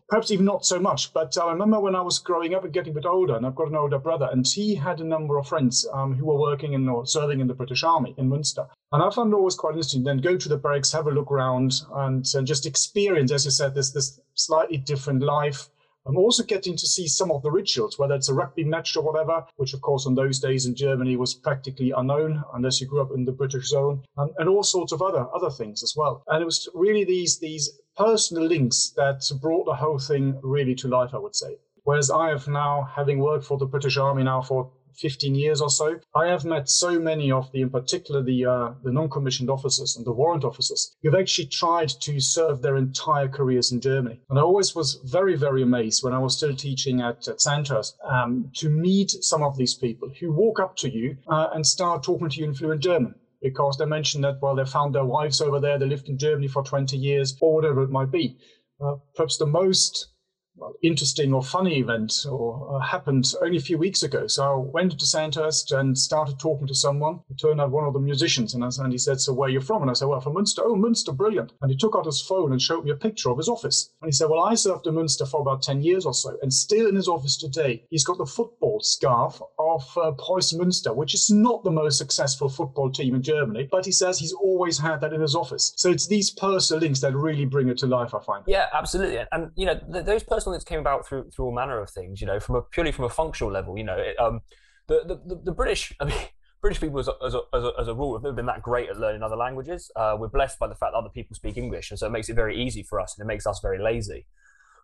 perhaps 0.09 0.31
even 0.31 0.45
not 0.45 0.65
so 0.65 0.79
much, 0.79 1.13
but 1.13 1.37
I 1.37 1.51
remember 1.51 1.81
when 1.81 1.95
I 1.95 2.01
was 2.01 2.19
growing 2.19 2.55
up 2.55 2.65
and 2.65 2.73
getting 2.73 2.93
a 2.93 2.95
bit 2.95 3.07
older, 3.07 3.37
and 3.37 3.47
I've 3.47 3.55
got 3.55 3.69
an 3.69 3.77
older 3.77 3.99
brother, 3.99 4.29
and 4.33 4.47
he 4.47 4.75
had 4.75 5.01
a 5.01 5.05
number 5.05 5.39
of 5.39 5.49
friends 5.49 5.87
um, 5.93 6.15
who 6.15 6.27
were 6.27 6.39
working 6.39 6.73
in 6.73 6.89
or 6.89 7.07
serving 7.07 7.41
in 7.41 7.47
the 7.47 7.55
British 7.55 7.83
Army 7.83 8.15
in 8.17 8.31
Münster. 8.31 8.69
And 8.93 9.03
I 9.03 9.11
found 9.11 9.33
it 9.33 9.37
always 9.37 9.55
quite 9.55 9.73
interesting. 9.73 10.05
Then 10.05 10.19
go 10.19 10.37
to 10.37 10.49
the 10.49 10.57
barracks, 10.57 10.93
have 10.93 11.07
a 11.07 11.11
look 11.11 11.31
around, 11.31 11.83
and, 11.95 12.25
and 12.35 12.47
just 12.47 12.65
experience, 12.65 13.33
as 13.33 13.45
you 13.45 13.51
said, 13.51 13.75
this 13.75 13.91
this 13.91 14.19
slightly 14.35 14.79
different 14.79 15.23
life 15.23 15.69
I'm 16.07 16.17
also 16.17 16.43
getting 16.43 16.77
to 16.77 16.87
see 16.87 17.07
some 17.07 17.31
of 17.31 17.43
the 17.43 17.51
rituals, 17.51 17.99
whether 17.99 18.15
it's 18.15 18.29
a 18.29 18.35
rugby 18.35 18.65
match 18.65 18.97
or 18.97 19.03
whatever, 19.03 19.45
which 19.57 19.75
of 19.75 19.81
course 19.83 20.07
in 20.07 20.15
those 20.15 20.39
days 20.39 20.65
in 20.67 20.75
Germany 20.75 21.17
was 21.17 21.35
practically 21.35 21.91
unknown 21.91 22.43
unless 22.55 22.81
you 22.81 22.87
grew 22.87 23.03
up 23.03 23.11
in 23.15 23.25
the 23.25 23.33
British 23.33 23.69
zone, 23.69 24.03
and, 24.17 24.31
and 24.39 24.49
all 24.49 24.63
sorts 24.63 24.93
of 24.93 25.03
other 25.03 25.27
other 25.35 25.51
things 25.51 25.83
as 25.83 25.95
well. 25.97 26.23
And 26.29 26.41
it 26.43 26.47
was 26.47 26.69
really 26.75 27.05
these 27.05 27.39
these 27.39 27.79
personal 27.97 28.45
links 28.45 28.91
that 28.97 29.29
brought 29.41 29.67
the 29.67 29.75
whole 29.75 29.99
thing 29.99 30.39
really 30.43 30.75
to 30.77 30.89
life, 30.89 31.15
I 31.15 31.19
would 31.19 31.37
say. 31.37 31.59
Whereas 31.85 32.11
I 32.11 32.29
have 32.29 32.47
now, 32.49 32.89
having 32.95 33.19
worked 33.19 33.45
for 33.45 33.57
the 33.57 33.67
British 33.67 33.97
Army 33.97 34.23
now 34.23 34.43
for 34.43 34.71
15 34.99 35.35
years 35.35 35.61
or 35.61 35.71
so, 35.71 35.99
I 36.15 36.27
have 36.27 36.45
met 36.45 36.69
so 36.69 36.99
many 36.99 37.31
of 37.31 37.51
the, 37.53 37.61
in 37.63 37.71
particular, 37.71 38.23
the, 38.23 38.45
uh, 38.45 38.73
the 38.83 38.93
non-commissioned 38.93 39.51
officers 39.51 39.97
and 39.97 40.05
the 40.05 40.13
warrant 40.13 40.45
officers 40.45 40.97
who've 41.03 41.15
actually 41.15 41.47
tried 41.47 41.89
to 42.01 42.21
serve 42.21 42.63
their 42.63 42.77
entire 42.77 43.29
careers 43.29 43.73
in 43.73 43.81
Germany. 43.81 44.21
And 44.31 44.39
I 44.39 44.43
always 44.43 44.75
was 44.75 45.01
very, 45.05 45.37
very 45.37 45.63
amazed 45.63 46.03
when 46.03 46.13
I 46.13 46.19
was 46.19 46.37
still 46.37 46.55
teaching 46.55 47.01
at, 47.01 47.27
at 47.29 47.41
Sandhurst 47.41 47.97
um, 48.05 48.51
to 48.57 48.69
meet 48.69 49.11
some 49.11 49.43
of 49.43 49.57
these 49.57 49.75
people 49.75 50.11
who 50.21 50.33
walk 50.33 50.61
up 50.61 50.77
to 50.77 50.91
you 50.91 51.17
uh, 51.29 51.49
and 51.55 51.67
start 51.67 52.03
talking 52.03 52.29
to 52.29 52.37
you 52.39 52.45
in 52.45 52.55
fluent 52.55 52.83
German 52.83 53.15
because 53.41 53.77
they 53.77 53.85
mentioned 53.87 54.25
that, 54.25 54.41
well, 54.43 54.57
they 54.57 54.65
found 54.65 54.95
their 54.95 55.05
wives 55.05 55.41
over 55.41 55.61
there, 55.61 55.79
they 55.79 55.87
lived 55.87 56.09
in 56.09 56.19
Germany 56.19 56.49
for 56.49 56.63
20 56.63 56.97
years, 56.97 57.37
or 57.41 57.55
whatever 57.55 57.83
it 57.83 57.91
might 57.91 58.11
be. 58.11 58.37
Uh, 58.81 58.97
perhaps 59.15 59.39
the 59.39 59.47
most 59.47 60.09
well, 60.59 60.75
interesting 60.83 61.33
or 61.33 61.43
funny 61.43 61.79
event 61.79 62.27
or 62.29 62.77
uh, 62.77 62.81
happened 62.81 63.33
only 63.43 63.57
a 63.57 63.61
few 63.61 63.79
weeks 63.79 64.03
ago. 64.03 64.27
So 64.27 64.43
I 64.43 64.55
went 64.57 64.99
to 64.99 65.07
Sandhurst 65.07 65.73
and 65.73 65.97
started 65.97 66.39
talking 66.39 66.67
to 66.67 66.75
someone. 66.75 67.21
It 67.31 67.39
turned 67.39 67.61
out 67.61 67.71
one 67.71 67.85
of 67.85 67.93
the 67.93 68.01
musicians, 68.01 68.55
and, 68.55 68.65
I, 68.65 68.69
and 68.79 68.93
he 68.93 68.99
said, 68.99 69.21
"So 69.21 69.33
where 69.33 69.49
are 69.49 69.53
you 69.53 69.61
from?" 69.61 69.83
And 69.83 69.91
I 69.91 69.95
said, 69.95 70.09
"Well, 70.09 70.21
from 70.21 70.35
Münster." 70.35 70.63
Oh, 70.65 70.75
Münster, 70.75 71.17
brilliant! 71.17 71.53
And 71.63 71.71
he 71.71 71.77
took 71.77 71.95
out 71.97 72.07
his 72.07 72.21
phone 72.21 72.53
and 72.53 72.61
showed 72.61 72.85
me 72.85 72.91
a 72.91 72.97
picture 72.97 73.31
of 73.31 73.39
his 73.39 73.49
office. 73.49 73.93
And 74.03 74.09
he 74.09 74.13
said, 74.13 74.29
"Well, 74.29 74.45
I 74.45 74.55
served 74.55 74.87
in 74.87 74.95
Münster 74.95 75.29
for 75.29 75.41
about 75.41 75.63
ten 75.63 75.83
years 75.83 76.05
or 76.05 76.15
so, 76.15 76.37
and 76.43 76.53
still 76.53 76.87
in 76.89 76.97
his 76.97 77.09
office 77.09 77.37
today, 77.37 77.85
he's 77.91 78.05
got 78.05 78.19
the 78.19 78.27
football 78.27 78.81
scarf 78.81 79.41
of 79.75 79.99
uh, 79.99 80.13
Münster, 80.13 80.95
which 80.95 81.15
is 81.15 81.31
not 81.31 81.65
the 81.65 81.71
most 81.71 81.99
successful 81.99 82.49
football 82.49 82.91
team 82.91 83.15
in 83.15 83.23
Germany, 83.23 83.69
but 83.71 83.85
he 83.85 83.93
says 83.93 84.19
he's 84.19 84.33
always 84.33 84.79
had 84.79 85.01
that 85.01 85.13
in 85.13 85.21
his 85.21 85.35
office. 85.35 85.73
So 85.77 85.91
it's 85.91 86.07
these 86.07 86.31
personal 86.31 86.81
links 86.81 87.01
that 87.01 87.15
really 87.15 87.45
bring 87.45 87.69
it 87.69 87.79
to 87.79 87.87
life. 87.87 88.15
I 88.15 88.21
find. 88.23 88.45
Yeah, 88.47 88.67
absolutely, 88.73 89.21
and 89.33 89.51
you 89.57 89.67
know 89.67 89.79
th- 89.93 90.05
those 90.05 90.23
personal 90.23 90.53
links 90.53 90.65
came 90.65 90.81
about 90.81 91.07
through 91.07 91.31
through 91.31 91.47
all 91.47 91.55
manner 91.55 91.81
of 91.81 91.91
things. 91.91 92.21
You 92.21 92.27
know, 92.27 92.41
from 92.41 92.57
a 92.57 92.63
purely 92.63 92.93
from 92.93 93.05
a 93.05 93.11
functional 93.11 93.53
level. 93.53 93.77
You 93.77 93.85
know, 93.85 93.97
it, 93.97 94.19
um, 94.19 94.41
the, 94.87 95.21
the 95.27 95.41
the 95.45 95.53
British. 95.53 95.93
I 96.01 96.05
mean. 96.07 96.19
British 96.61 96.81
people, 96.81 96.99
as 96.99 97.07
a, 97.07 97.13
as, 97.25 97.35
a, 97.35 97.41
as, 97.55 97.63
a, 97.63 97.73
as 97.83 97.87
a 97.87 97.95
rule, 97.95 98.17
have 98.17 98.25
never 98.25 98.35
been 98.35 98.47
that 98.47 98.63
great 98.63 98.89
at 98.89 98.99
learning 98.99 99.23
other 99.23 99.37
languages. 99.37 99.93
Uh, 99.95 100.17
we're 100.19 100.27
blessed 100.27 100.59
by 100.59 100.67
the 100.67 100.75
fact 100.75 100.91
that 100.93 100.99
other 100.99 101.09
people 101.09 101.37
speak 101.37 101.57
English, 101.57 101.93
and 101.93 101.99
so 102.01 102.09
it 102.09 102.11
makes 102.11 102.29
it 102.29 102.35
very 102.35 102.61
easy 102.61 102.83
for 102.83 102.99
us, 102.99 103.17
and 103.17 103.25
it 103.25 103.29
makes 103.29 103.47
us 103.47 103.61
very 103.63 103.79
lazy. 103.79 104.27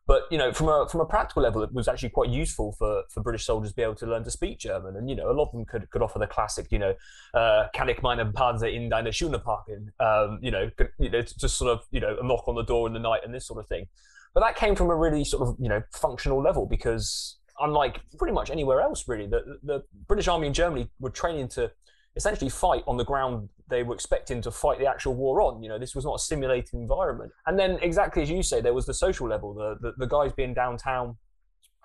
But 0.07 0.25
you 0.31 0.37
know, 0.37 0.53
from 0.53 0.69
a 0.69 0.87
from 0.89 1.01
a 1.01 1.07
practical 1.07 1.43
level, 1.43 1.63
it 1.63 1.73
was 1.73 1.89
actually 1.89 2.11
quite 2.11 2.29
useful 2.29 2.73
for, 2.79 3.05
for 3.09 3.23
British 3.23 3.47
soldiers 3.47 3.71
to 3.71 3.77
be 3.77 3.83
able 3.83 3.95
to 3.97 4.07
learn 4.07 4.23
to 4.25 4.31
speak 4.31 4.59
German. 4.59 4.97
And 4.97 5.09
you 5.09 5.17
know, 5.17 5.31
a 5.31 5.33
lot 5.33 5.47
of 5.47 5.53
them 5.53 5.65
could, 5.65 5.89
could 5.91 6.03
offer 6.03 6.19
the 6.19 6.27
classic, 6.27 6.71
you 6.71 6.79
know, 6.79 6.95
uh, 7.33 7.69
"Kann 7.73 7.89
ich 7.89 8.03
meine 8.03 8.33
Panzer 8.33 8.73
in 8.75 8.91
deine 8.91 9.13
Schule 9.13 9.39
parken?" 9.39 9.93
Um, 10.01 10.39
you 10.43 10.51
know, 10.51 10.71
could, 10.77 10.91
you 10.99 11.09
know, 11.09 11.23
just 11.23 11.57
sort 11.57 11.71
of 11.71 11.87
you 11.91 12.01
know, 12.01 12.17
a 12.21 12.27
knock 12.27 12.47
on 12.47 12.55
the 12.55 12.65
door 12.65 12.87
in 12.87 12.93
the 12.93 13.01
night 13.01 13.23
and 13.25 13.35
this 13.35 13.47
sort 13.47 13.61
of 13.61 13.67
thing. 13.69 13.87
But 14.35 14.41
that 14.41 14.57
came 14.57 14.75
from 14.75 14.91
a 14.91 14.97
really 14.97 15.25
sort 15.25 15.49
of 15.49 15.57
you 15.59 15.71
know 15.71 15.83
functional 15.93 16.43
level 16.43 16.67
because 16.67 17.39
unlike 17.61 18.01
pretty 18.19 18.35
much 18.35 18.51
anywhere 18.51 18.81
else, 18.81 19.09
really, 19.09 19.27
the, 19.27 19.59
the 19.63 19.83
British 20.07 20.29
Army 20.29 20.49
in 20.49 20.53
Germany 20.53 20.91
were 21.01 21.11
training 21.11 21.49
to 21.49 21.71
essentially 22.17 22.51
fight 22.51 22.85
on 22.87 22.97
the 22.97 23.05
ground 23.05 23.49
they 23.69 23.83
were 23.83 23.95
expecting 23.95 24.43
to 24.43 24.51
fight 24.51 24.79
the 24.79 24.87
actual 24.87 25.15
war 25.15 25.41
on. 25.41 25.63
You 25.63 25.69
know, 25.71 25.79
this 25.79 25.95
was 25.95 26.05
not 26.05 26.15
a 26.17 26.19
simulated 26.19 26.75
environment. 26.75 27.33
And 27.47 27.59
then, 27.59 27.79
exactly 27.81 28.23
as 28.23 28.31
you 28.31 28.43
say, 28.43 28.61
there 28.61 28.75
was 28.75 28.87
the 28.87 28.95
social 28.95 29.29
level, 29.29 29.55
the 29.55 29.77
the, 29.81 29.95
the 29.97 30.07
guys 30.07 30.33
being 30.33 30.55
downtown, 30.55 31.17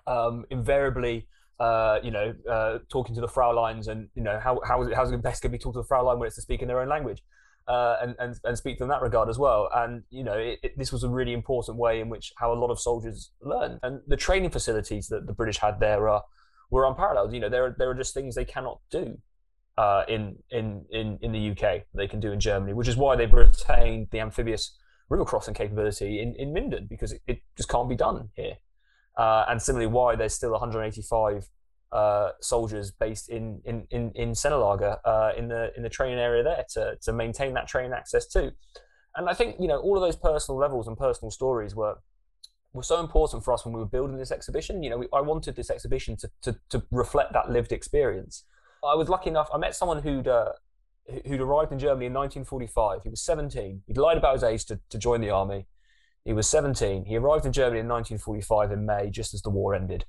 um, 0.06 0.44
invariably. 0.50 1.26
Uh, 1.58 2.00
you 2.02 2.10
know, 2.10 2.34
uh, 2.50 2.78
talking 2.88 3.14
to 3.14 3.20
the 3.20 3.28
Frauleins 3.28 3.88
and, 3.88 4.08
you 4.14 4.22
know, 4.22 4.40
how, 4.42 4.58
how 4.66 4.80
is 4.80 4.88
it, 4.88 4.94
how's 4.94 5.12
it 5.12 5.22
best 5.22 5.42
going 5.42 5.52
to 5.52 5.58
be 5.58 5.62
talk 5.62 5.74
to 5.74 5.80
the 5.80 5.84
Fraulein 5.86 6.18
when 6.18 6.26
it's 6.26 6.36
to 6.36 6.40
speak 6.40 6.62
in 6.62 6.68
their 6.68 6.80
own 6.80 6.88
language? 6.88 7.22
uh, 7.70 7.96
and, 8.02 8.16
and, 8.18 8.34
and 8.44 8.58
speak 8.58 8.76
to 8.76 8.78
them 8.80 8.86
in 8.86 8.90
that 8.90 9.02
regard 9.02 9.28
as 9.28 9.38
well. 9.38 9.68
And 9.72 10.02
you 10.10 10.24
know, 10.24 10.34
it, 10.34 10.58
it, 10.62 10.78
this 10.78 10.92
was 10.92 11.04
a 11.04 11.08
really 11.08 11.32
important 11.32 11.78
way 11.78 12.00
in 12.00 12.08
which 12.08 12.32
how 12.36 12.52
a 12.52 12.58
lot 12.58 12.70
of 12.70 12.80
soldiers 12.80 13.30
learn. 13.40 13.78
And 13.82 14.00
the 14.08 14.16
training 14.16 14.50
facilities 14.50 15.08
that 15.08 15.26
the 15.26 15.32
British 15.32 15.58
had 15.58 15.78
there 15.78 16.08
are 16.08 16.24
were 16.70 16.84
unparalleled. 16.84 17.32
You 17.32 17.40
know, 17.40 17.48
there 17.48 17.66
are, 17.66 17.76
there 17.78 17.90
are 17.90 17.94
just 17.94 18.12
things 18.12 18.34
they 18.34 18.44
cannot 18.44 18.80
do 18.90 19.18
uh, 19.80 20.04
in 20.08 20.36
in 20.50 20.84
in 20.90 21.18
in 21.22 21.32
the 21.32 21.50
UK 21.52 21.84
they 21.94 22.06
can 22.06 22.20
do 22.20 22.32
in 22.32 22.40
Germany, 22.40 22.74
which 22.74 22.88
is 22.88 22.96
why 22.96 23.16
they've 23.16 23.32
retained 23.32 24.08
the 24.10 24.20
amphibious 24.20 24.76
river 25.08 25.24
crossing 25.24 25.54
capability 25.54 26.20
in 26.20 26.34
in 26.34 26.52
Minden 26.52 26.86
because 26.86 27.12
it, 27.12 27.22
it 27.26 27.38
just 27.56 27.70
can't 27.70 27.88
be 27.88 27.96
done 27.96 28.28
here. 28.34 28.56
Uh, 29.16 29.44
and 29.48 29.60
similarly, 29.60 29.86
why 29.86 30.16
there's 30.16 30.34
still 30.34 30.52
185 30.52 31.48
uh, 31.92 32.30
soldiers 32.42 32.90
based 32.90 33.30
in 33.30 33.62
in 33.64 33.86
in, 33.90 34.12
in 34.14 34.32
Sennelager 34.32 34.98
uh, 35.04 35.32
in 35.34 35.48
the 35.48 35.72
in 35.76 35.82
the 35.82 35.88
training 35.88 36.18
area 36.18 36.42
there 36.42 36.64
to 36.74 36.96
to 37.00 37.12
maintain 37.12 37.54
that 37.54 37.66
training 37.66 37.94
access 37.94 38.26
too. 38.26 38.52
and 39.16 39.30
I 39.30 39.34
think 39.34 39.56
you 39.58 39.68
know 39.68 39.80
all 39.80 39.96
of 39.96 40.02
those 40.02 40.16
personal 40.16 40.58
levels 40.58 40.88
and 40.88 40.96
personal 40.96 41.30
stories 41.30 41.74
were 41.74 41.96
were 42.74 42.82
so 42.82 43.00
important 43.00 43.44
for 43.44 43.54
us 43.54 43.64
when 43.64 43.72
we 43.72 43.80
were 43.80 43.94
building 43.98 44.18
this 44.18 44.30
exhibition. 44.30 44.82
You 44.82 44.90
know, 44.90 44.98
we, 44.98 45.08
I 45.12 45.22
wanted 45.22 45.56
this 45.56 45.70
exhibition 45.70 46.16
to, 46.18 46.30
to, 46.42 46.56
to 46.68 46.82
reflect 46.92 47.32
that 47.32 47.50
lived 47.50 47.72
experience. 47.72 48.44
I 48.82 48.94
was 48.94 49.08
lucky 49.08 49.30
enough. 49.30 49.48
I 49.52 49.58
met 49.58 49.74
someone 49.74 50.02
who'd 50.02 50.28
uh, 50.28 50.52
who'd 51.26 51.40
arrived 51.40 51.72
in 51.72 51.78
Germany 51.78 52.06
in 52.06 52.14
1945. 52.14 53.02
He 53.02 53.08
was 53.08 53.22
17. 53.22 53.82
He'd 53.86 53.98
lied 53.98 54.16
about 54.16 54.34
his 54.34 54.44
age 54.44 54.64
to, 54.66 54.80
to 54.90 54.98
join 54.98 55.20
the 55.20 55.30
army. 55.30 55.66
He 56.24 56.32
was 56.32 56.48
17. 56.48 57.06
He 57.06 57.16
arrived 57.16 57.46
in 57.46 57.52
Germany 57.52 57.80
in 57.80 57.88
1945 57.88 58.72
in 58.72 58.86
May, 58.86 59.10
just 59.10 59.34
as 59.34 59.42
the 59.42 59.50
war 59.50 59.74
ended. 59.74 60.04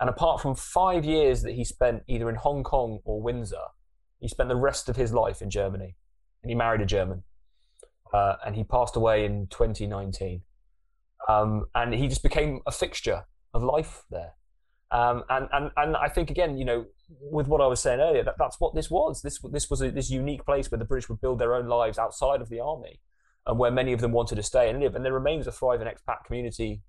And 0.00 0.08
apart 0.08 0.40
from 0.40 0.54
five 0.54 1.04
years 1.04 1.42
that 1.42 1.52
he 1.52 1.64
spent 1.64 2.02
either 2.08 2.28
in 2.28 2.36
Hong 2.36 2.64
Kong 2.64 3.00
or 3.04 3.22
Windsor, 3.22 3.66
he 4.18 4.28
spent 4.28 4.48
the 4.48 4.56
rest 4.56 4.88
of 4.88 4.96
his 4.96 5.12
life 5.12 5.42
in 5.42 5.50
Germany. 5.50 5.96
And 6.42 6.50
he 6.50 6.54
married 6.54 6.80
a 6.80 6.86
German. 6.86 7.22
Uh, 8.12 8.36
and 8.44 8.56
he 8.56 8.64
passed 8.64 8.96
away 8.96 9.24
in 9.24 9.46
2019. 9.48 10.42
Um, 11.28 11.66
and 11.74 11.94
he 11.94 12.08
just 12.08 12.22
became 12.22 12.60
a 12.66 12.72
fixture 12.72 13.26
of 13.54 13.62
life 13.62 14.04
there. 14.10 14.34
Um, 14.92 15.24
and, 15.30 15.48
and, 15.52 15.70
and 15.78 15.96
I 15.96 16.08
think, 16.08 16.30
again, 16.30 16.58
you 16.58 16.66
know, 16.66 16.84
with 17.30 17.48
what 17.48 17.62
I 17.62 17.66
was 17.66 17.80
saying 17.80 18.00
earlier, 18.00 18.22
that, 18.24 18.36
that's 18.38 18.60
what 18.60 18.74
this 18.74 18.90
was. 18.90 19.22
This, 19.22 19.38
this 19.50 19.70
was 19.70 19.80
a, 19.80 19.90
this 19.90 20.10
unique 20.10 20.44
place 20.44 20.70
where 20.70 20.78
the 20.78 20.84
British 20.84 21.08
would 21.08 21.20
build 21.20 21.38
their 21.38 21.54
own 21.54 21.66
lives 21.66 21.98
outside 21.98 22.42
of 22.42 22.50
the 22.50 22.60
army 22.60 23.00
and 23.46 23.58
where 23.58 23.70
many 23.70 23.94
of 23.94 24.02
them 24.02 24.12
wanted 24.12 24.36
to 24.36 24.42
stay 24.42 24.68
and 24.68 24.80
live. 24.80 24.94
And 24.94 25.02
there 25.04 25.14
remains 25.14 25.46
a 25.46 25.52
thriving 25.52 25.88
expat 25.88 26.24
community 26.26 26.82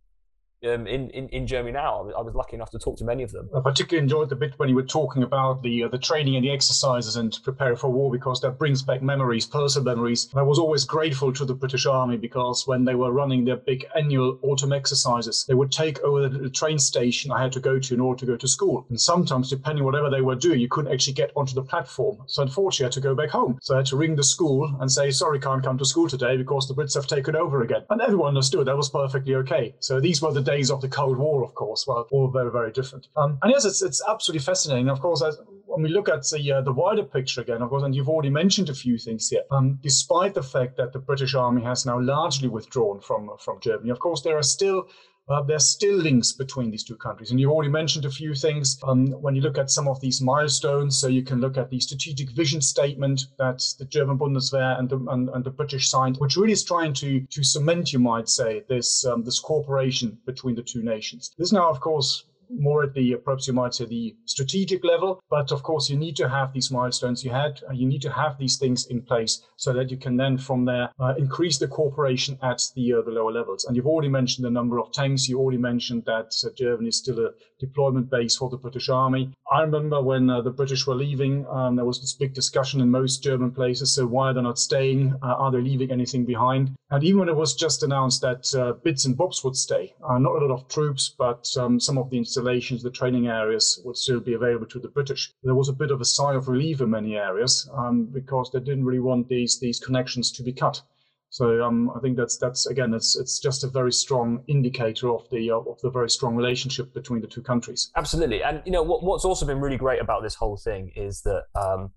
um, 0.65 0.88
in, 0.88 1.10
in, 1.10 1.29
in 1.29 1.48
Germany 1.48 1.74
now. 1.74 2.10
I 2.17 2.22
was 2.22 2.36
lucky 2.36 2.55
enough 2.55 2.72
to 2.72 2.79
talk 2.79 2.98
to 2.98 3.03
many 3.03 3.24
of 3.24 3.32
them. 3.32 3.50
I 3.55 3.62
particularly 3.62 4.03
enjoyed 4.03 4.29
the 4.29 4.36
bit 4.36 4.53
when 4.58 4.70
you 4.70 4.75
were 4.75 4.84
talking 4.84 5.24
about 5.24 5.62
the 5.62 5.84
uh, 5.84 5.88
the 5.88 5.98
training 5.98 6.36
and 6.36 6.46
the 6.46 6.51
exercises 6.51 7.15
and 7.15 7.38
preparing 7.43 7.77
for 7.77 7.89
war 7.89 8.12
because 8.12 8.41
that 8.41 8.58
brings 8.58 8.82
back 8.82 9.01
memories, 9.01 9.46
personal 9.46 9.84
memories. 9.84 10.29
I 10.36 10.41
was 10.41 10.60
always 10.60 10.86
grateful 10.86 11.34
to 11.34 11.46
the 11.46 11.53
British 11.53 11.86
Army 11.86 12.17
because 12.17 12.67
when 12.67 12.86
they 12.86 12.96
were 12.96 13.12
running 13.12 13.46
their 13.46 13.58
big 13.58 13.86
annual 13.96 14.39
autumn 14.41 14.74
exercises, 14.74 15.46
they 15.48 15.53
would 15.53 15.72
take 15.72 16.00
over 16.01 16.29
the 16.29 16.50
train 16.50 16.79
station 16.79 17.32
I 17.32 17.41
had 17.41 17.51
to 17.53 17.60
go 17.60 17.79
to 17.79 17.93
in 17.93 18.00
order 18.00 18.20
to 18.22 18.25
go 18.25 18.38
to 18.38 18.48
school. 18.48 18.86
And 18.89 19.00
sometimes, 19.00 19.50
depending 19.50 19.86
whatever 19.86 20.10
they 20.10 20.22
were 20.22 20.36
doing, 20.36 20.60
you 20.60 20.70
couldn't 20.70 20.93
actually 20.93 21.13
get 21.13 21.32
onto 21.36 21.53
the 21.53 21.63
platform. 21.63 22.17
So 22.27 22.41
unfortunately, 22.41 22.86
I 22.86 22.88
had 22.88 22.93
to 22.93 23.01
go 23.01 23.15
back 23.15 23.29
home. 23.29 23.60
So 23.62 23.75
I 23.75 23.77
had 23.77 23.88
to 23.88 23.98
ring 23.98 24.15
the 24.15 24.24
school 24.24 24.75
and 24.79 24.91
say, 24.91 25.12
sorry, 25.12 25.39
can't 25.39 25.63
come 25.63 25.77
to 25.77 25.86
school 25.86 26.08
today 26.08 26.38
because 26.38 26.67
the 26.67 26.74
Brits 26.74 26.96
have 26.96 27.08
taken 27.08 27.36
over 27.36 27.63
again. 27.63 27.84
And 27.89 28.01
everyone 28.01 28.29
understood 28.29 28.67
that 28.67 28.77
was 28.77 28.89
perfectly 28.89 29.36
okay. 29.36 29.75
So 29.79 30.00
these 30.00 30.22
were 30.22 30.32
the 30.32 30.41
days 30.41 30.52
of 30.72 30.81
the 30.81 30.88
Cold 30.88 31.17
War, 31.17 31.43
of 31.43 31.53
course, 31.55 31.86
well, 31.88 32.07
all 32.12 32.29
very, 32.29 32.51
very 32.51 32.72
different. 32.72 33.07
Um, 33.15 33.38
and 33.41 33.51
yes, 33.51 33.65
it's, 33.65 33.81
it's 33.81 34.01
absolutely 34.07 34.43
fascinating. 34.43 34.89
Of 34.89 35.00
course, 35.00 35.24
as, 35.24 35.38
when 35.65 35.81
we 35.81 35.89
look 35.89 36.10
at 36.10 36.24
the, 36.29 36.51
uh, 36.51 36.62
the 36.62 36.72
wider 36.72 37.03
picture 37.03 37.41
again, 37.41 37.62
of 37.62 37.69
course, 37.69 37.83
and 37.83 37.95
you've 37.95 38.10
already 38.10 38.29
mentioned 38.29 38.69
a 38.69 38.74
few 38.74 38.98
things 38.98 39.29
here, 39.29 39.43
um, 39.51 39.79
despite 39.81 40.33
the 40.33 40.43
fact 40.43 40.77
that 40.77 40.93
the 40.93 41.00
British 41.00 41.33
Army 41.33 41.63
has 41.63 41.86
now 41.86 42.00
largely 42.00 42.48
withdrawn 42.48 43.00
from, 43.00 43.31
from 43.39 43.60
Germany, 43.60 43.89
of 43.89 44.00
course, 44.00 44.22
there 44.22 44.38
are 44.38 44.43
still 44.43 44.88
uh, 45.30 45.42
there's 45.42 45.65
still 45.65 45.96
links 45.96 46.34
between 46.34 46.70
these 46.70 46.84
two 46.84 46.98
countries. 46.98 47.32
And 47.32 47.39
you've 47.39 47.51
already 47.51 47.72
mentioned 47.72 48.06
a 48.06 48.12
few 48.12 48.34
things. 48.34 48.77
Um, 48.84 49.08
when 49.22 49.36
you 49.36 49.42
look 49.42 49.58
at 49.58 49.70
some 49.70 49.88
of 49.88 50.00
these 50.01 50.22
milestones, 50.22 50.98
so 50.98 51.08
you 51.08 51.24
can 51.24 51.39
look 51.39 51.58
at 51.58 51.70
the 51.70 51.80
strategic 51.80 52.30
vision 52.32 52.62
statement 52.62 53.27
that 53.38 53.63
the 53.80 53.86
German 53.86 54.18
Bundeswehr 54.18 54.77
and 54.77 54.89
the, 54.89 54.98
and, 55.10 55.30
and 55.30 55.44
the 55.44 55.51
British 55.51 55.89
signed, 55.89 56.18
which 56.18 56.36
really 56.36 56.53
is 56.53 56.63
trying 56.63 56.94
to, 56.94 57.22
to 57.22 57.44
cement, 57.44 57.94
you 57.94 58.00
might 58.00 58.27
say, 58.27 58.63
this, 58.68 59.06
um, 59.06 59.24
this 59.24 59.39
cooperation 59.39 60.18
between 60.25 60.56
the 60.56 60.63
two 60.63 60.84
nations. 60.84 61.34
This 61.38 61.53
now, 61.53 61.70
of 61.70 61.80
course, 61.80 62.25
more 62.57 62.83
at 62.83 62.93
the 62.93 63.15
perhaps 63.15 63.48
you 63.48 63.53
might 63.53 63.74
say 63.74 63.86
the 63.86 64.15
strategic 64.25 64.83
level. 64.83 65.22
But 65.29 65.51
of 65.51 65.63
course 65.63 65.89
you 65.89 65.98
need 65.98 66.15
to 66.17 66.29
have 66.29 66.53
these 66.53 66.72
milestones 66.72 67.24
you 67.24 67.31
had. 67.31 67.62
Uh, 67.69 67.74
you 67.74 67.88
need 67.88 68.01
to 68.03 68.12
have 68.12 68.38
these 68.38 68.57
things 68.57 68.88
in 68.88 69.01
place 69.01 69.41
so 69.57 69.74
that 69.74 69.91
you 69.91 69.98
can 69.98 70.17
then 70.17 70.38
from 70.38 70.65
there 70.65 70.89
uh, 71.00 71.13
increase 71.17 71.57
the 71.57 71.67
cooperation 71.67 72.38
at 72.41 72.62
the 72.75 72.93
uh, 72.93 73.01
the 73.01 73.12
lower 73.12 73.31
levels. 73.31 73.65
And 73.65 73.75
you've 73.75 73.88
already 73.88 74.10
mentioned 74.10 74.45
the 74.45 74.51
number 74.51 74.79
of 74.79 74.91
tanks. 74.91 75.27
You 75.27 75.39
already 75.39 75.57
mentioned 75.57 76.03
that 76.05 76.33
uh, 76.45 76.50
germany 76.55 76.89
is 76.89 76.98
still 76.98 77.19
a 77.19 77.31
deployment 77.60 78.10
base 78.10 78.36
for 78.36 78.50
the 78.50 78.57
british 78.57 78.89
army. 78.89 79.31
I 79.51 79.62
remember 79.62 80.01
when 80.01 80.29
uh, 80.29 80.41
the 80.41 80.51
british 80.51 80.86
were 80.86 80.95
leaving 80.95 81.45
um, 81.48 81.75
there 81.75 81.86
was 81.86 82.01
this 82.01 82.13
big 82.13 82.33
discussion 82.33 82.81
in 82.81 82.89
most 82.89 83.24
german 83.24 83.51
places 83.51 83.95
so 83.95 84.05
why 84.05 84.29
are 84.29 84.33
they 84.33 84.41
not 84.41 84.60
staying? 84.60 85.13
Uh, 85.22 85.36
are 85.41 85.51
they 85.51 85.62
leaving 85.62 85.91
anything 85.91 86.25
behind? 86.25 86.72
And 86.91 87.03
even 87.03 87.19
when 87.22 87.29
it 87.29 87.36
was 87.36 87.55
just 87.55 87.83
announced 87.83 88.22
that 88.22 88.43
bits 88.83 89.05
and 89.05 89.17
bobs 89.17 89.43
would 89.43 89.55
stay 89.55 89.93
not 90.01 90.36
a 90.36 90.45
lot 90.45 90.53
of 90.53 90.67
troops 90.67 91.13
but 91.17 91.50
um, 91.57 91.79
some 91.79 91.98
of 91.98 92.10
the 92.10 92.17
installations, 92.43 92.83
the 92.83 92.91
training 92.91 93.27
areas 93.27 93.81
would 93.85 93.97
still 93.97 94.19
be 94.19 94.33
available 94.33 94.65
to 94.67 94.79
the 94.79 94.89
British. 94.89 95.31
There 95.43 95.55
was 95.55 95.69
a 95.69 95.73
bit 95.73 95.91
of 95.91 96.01
a 96.01 96.05
sigh 96.05 96.35
of 96.35 96.47
relief 96.47 96.81
in 96.81 96.89
many 96.89 97.15
areas 97.15 97.69
um, 97.73 98.05
because 98.05 98.51
they 98.51 98.59
didn't 98.59 98.85
really 98.85 99.00
want 99.00 99.29
these 99.29 99.59
these 99.59 99.79
connections 99.79 100.31
to 100.33 100.43
be 100.43 100.51
cut. 100.51 100.81
So 101.29 101.63
um, 101.63 101.89
I 101.95 102.00
think 102.00 102.17
that's 102.17 102.38
that's 102.38 102.67
again 102.67 102.93
it's 102.93 103.15
it's 103.15 103.39
just 103.39 103.63
a 103.63 103.67
very 103.67 103.91
strong 103.91 104.43
indicator 104.47 105.09
of 105.09 105.27
the 105.29 105.51
uh, 105.51 105.71
of 105.71 105.79
the 105.81 105.89
very 105.89 106.09
strong 106.09 106.35
relationship 106.35 106.93
between 106.93 107.21
the 107.21 107.27
two 107.27 107.41
countries. 107.41 107.91
Absolutely, 107.95 108.43
and 108.43 108.62
you 108.65 108.71
know 108.71 108.83
what, 108.83 109.03
what's 109.03 109.25
also 109.25 109.45
been 109.45 109.62
really 109.62 109.77
great 109.77 110.01
about 110.01 110.21
this 110.21 110.35
whole 110.35 110.57
thing 110.57 110.91
is 110.95 111.21
that 111.21 111.45
um, 111.55 111.91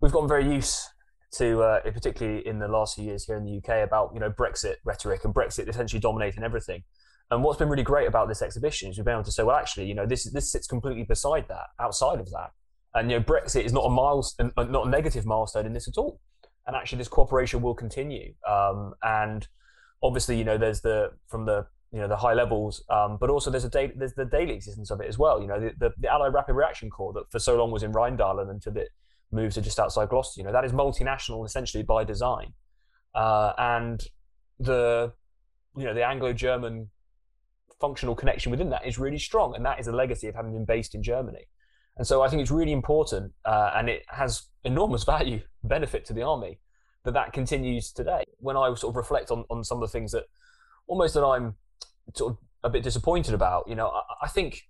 we've 0.00 0.12
gotten 0.12 0.28
very 0.28 0.52
used 0.52 0.78
to, 1.38 1.60
uh, 1.62 1.80
particularly 1.80 2.46
in 2.46 2.58
the 2.58 2.68
last 2.68 2.96
few 2.96 3.04
years 3.04 3.24
here 3.24 3.36
in 3.36 3.44
the 3.44 3.56
UK, 3.58 3.84
about 3.84 4.10
you 4.14 4.20
know 4.20 4.30
Brexit 4.30 4.76
rhetoric 4.84 5.24
and 5.24 5.34
Brexit 5.34 5.68
essentially 5.68 6.00
dominating 6.00 6.42
everything. 6.42 6.82
And 7.30 7.42
what's 7.42 7.58
been 7.58 7.68
really 7.68 7.82
great 7.82 8.06
about 8.06 8.28
this 8.28 8.40
exhibition 8.40 8.90
is 8.90 8.98
we've 8.98 9.04
been 9.04 9.14
able 9.14 9.24
to 9.24 9.32
say, 9.32 9.42
well, 9.42 9.56
actually, 9.56 9.86
you 9.86 9.94
know, 9.94 10.06
this 10.06 10.30
this 10.30 10.50
sits 10.50 10.66
completely 10.66 11.02
beside 11.02 11.48
that, 11.48 11.66
outside 11.80 12.20
of 12.20 12.30
that. 12.30 12.50
And 12.94 13.10
you 13.10 13.18
know, 13.18 13.24
Brexit 13.24 13.64
is 13.64 13.72
not 13.72 13.82
a 13.82 13.90
milestone, 13.90 14.52
not 14.56 14.86
a 14.86 14.90
negative 14.90 15.26
milestone 15.26 15.66
in 15.66 15.72
this 15.72 15.88
at 15.88 15.98
all. 15.98 16.20
And 16.66 16.74
actually, 16.74 16.98
this 16.98 17.08
cooperation 17.08 17.62
will 17.62 17.74
continue. 17.74 18.34
Um, 18.48 18.94
and 19.02 19.46
obviously, 20.02 20.38
you 20.38 20.44
know, 20.44 20.56
there's 20.56 20.80
the 20.80 21.12
from 21.28 21.46
the 21.46 21.66
you 21.92 22.00
know 22.00 22.08
the 22.08 22.16
high 22.16 22.34
levels, 22.34 22.84
um, 22.90 23.16
but 23.20 23.30
also 23.30 23.50
there's 23.50 23.64
a 23.64 23.70
da- 23.70 23.92
there's 23.96 24.14
the 24.14 24.24
daily 24.24 24.52
existence 24.52 24.90
of 24.90 25.00
it 25.00 25.08
as 25.08 25.18
well. 25.18 25.40
You 25.40 25.48
know, 25.48 25.60
the, 25.60 25.72
the, 25.78 25.92
the, 25.98 26.08
Allied 26.08 26.32
Rapid 26.32 26.54
Reaction 26.54 26.90
Corps 26.90 27.12
that 27.14 27.30
for 27.30 27.38
so 27.38 27.56
long 27.56 27.70
was 27.70 27.82
in 27.82 27.92
Rheindahlen 27.92 28.50
until 28.50 28.76
it 28.76 28.88
moved 29.32 29.54
to 29.54 29.60
just 29.60 29.78
outside 29.78 30.08
Gloucester. 30.08 30.40
You 30.40 30.46
know, 30.46 30.52
that 30.52 30.64
is 30.64 30.72
multinational 30.72 31.44
essentially 31.44 31.82
by 31.82 32.04
design. 32.04 32.52
Uh, 33.14 33.52
and 33.58 34.02
the 34.58 35.12
you 35.76 35.84
know 35.84 35.94
the 35.94 36.04
Anglo-German 36.04 36.90
functional 37.80 38.14
connection 38.14 38.50
within 38.50 38.70
that 38.70 38.86
is 38.86 38.98
really 38.98 39.18
strong, 39.18 39.54
and 39.54 39.64
that 39.64 39.80
is 39.80 39.86
a 39.86 39.92
legacy 39.92 40.28
of 40.28 40.34
having 40.34 40.52
been 40.52 40.64
based 40.64 40.94
in 40.94 41.02
Germany. 41.02 41.46
And 41.96 42.06
so 42.06 42.22
I 42.22 42.28
think 42.28 42.42
it's 42.42 42.50
really 42.50 42.72
important, 42.72 43.32
uh, 43.44 43.72
and 43.74 43.88
it 43.88 44.04
has 44.08 44.48
enormous 44.64 45.04
value 45.14 45.40
benefit 45.64 46.04
to 46.06 46.12
the 46.12 46.22
army 46.22 46.58
that 47.04 47.14
that 47.14 47.32
continues 47.32 47.92
today. 47.92 48.24
When 48.38 48.56
I 48.56 48.74
sort 48.74 48.92
of 48.92 48.96
reflect 48.96 49.30
on, 49.30 49.44
on 49.50 49.64
some 49.64 49.82
of 49.82 49.88
the 49.88 49.92
things 49.92 50.12
that 50.12 50.24
almost 50.86 51.14
that 51.14 51.24
I'm 51.24 51.54
sort 52.14 52.32
of 52.32 52.38
a 52.64 52.70
bit 52.70 52.82
disappointed 52.82 53.34
about, 53.34 53.68
you 53.68 53.74
know, 53.74 53.88
I, 53.88 54.02
I 54.22 54.28
think, 54.28 54.68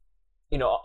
you 0.51 0.59
know, 0.59 0.79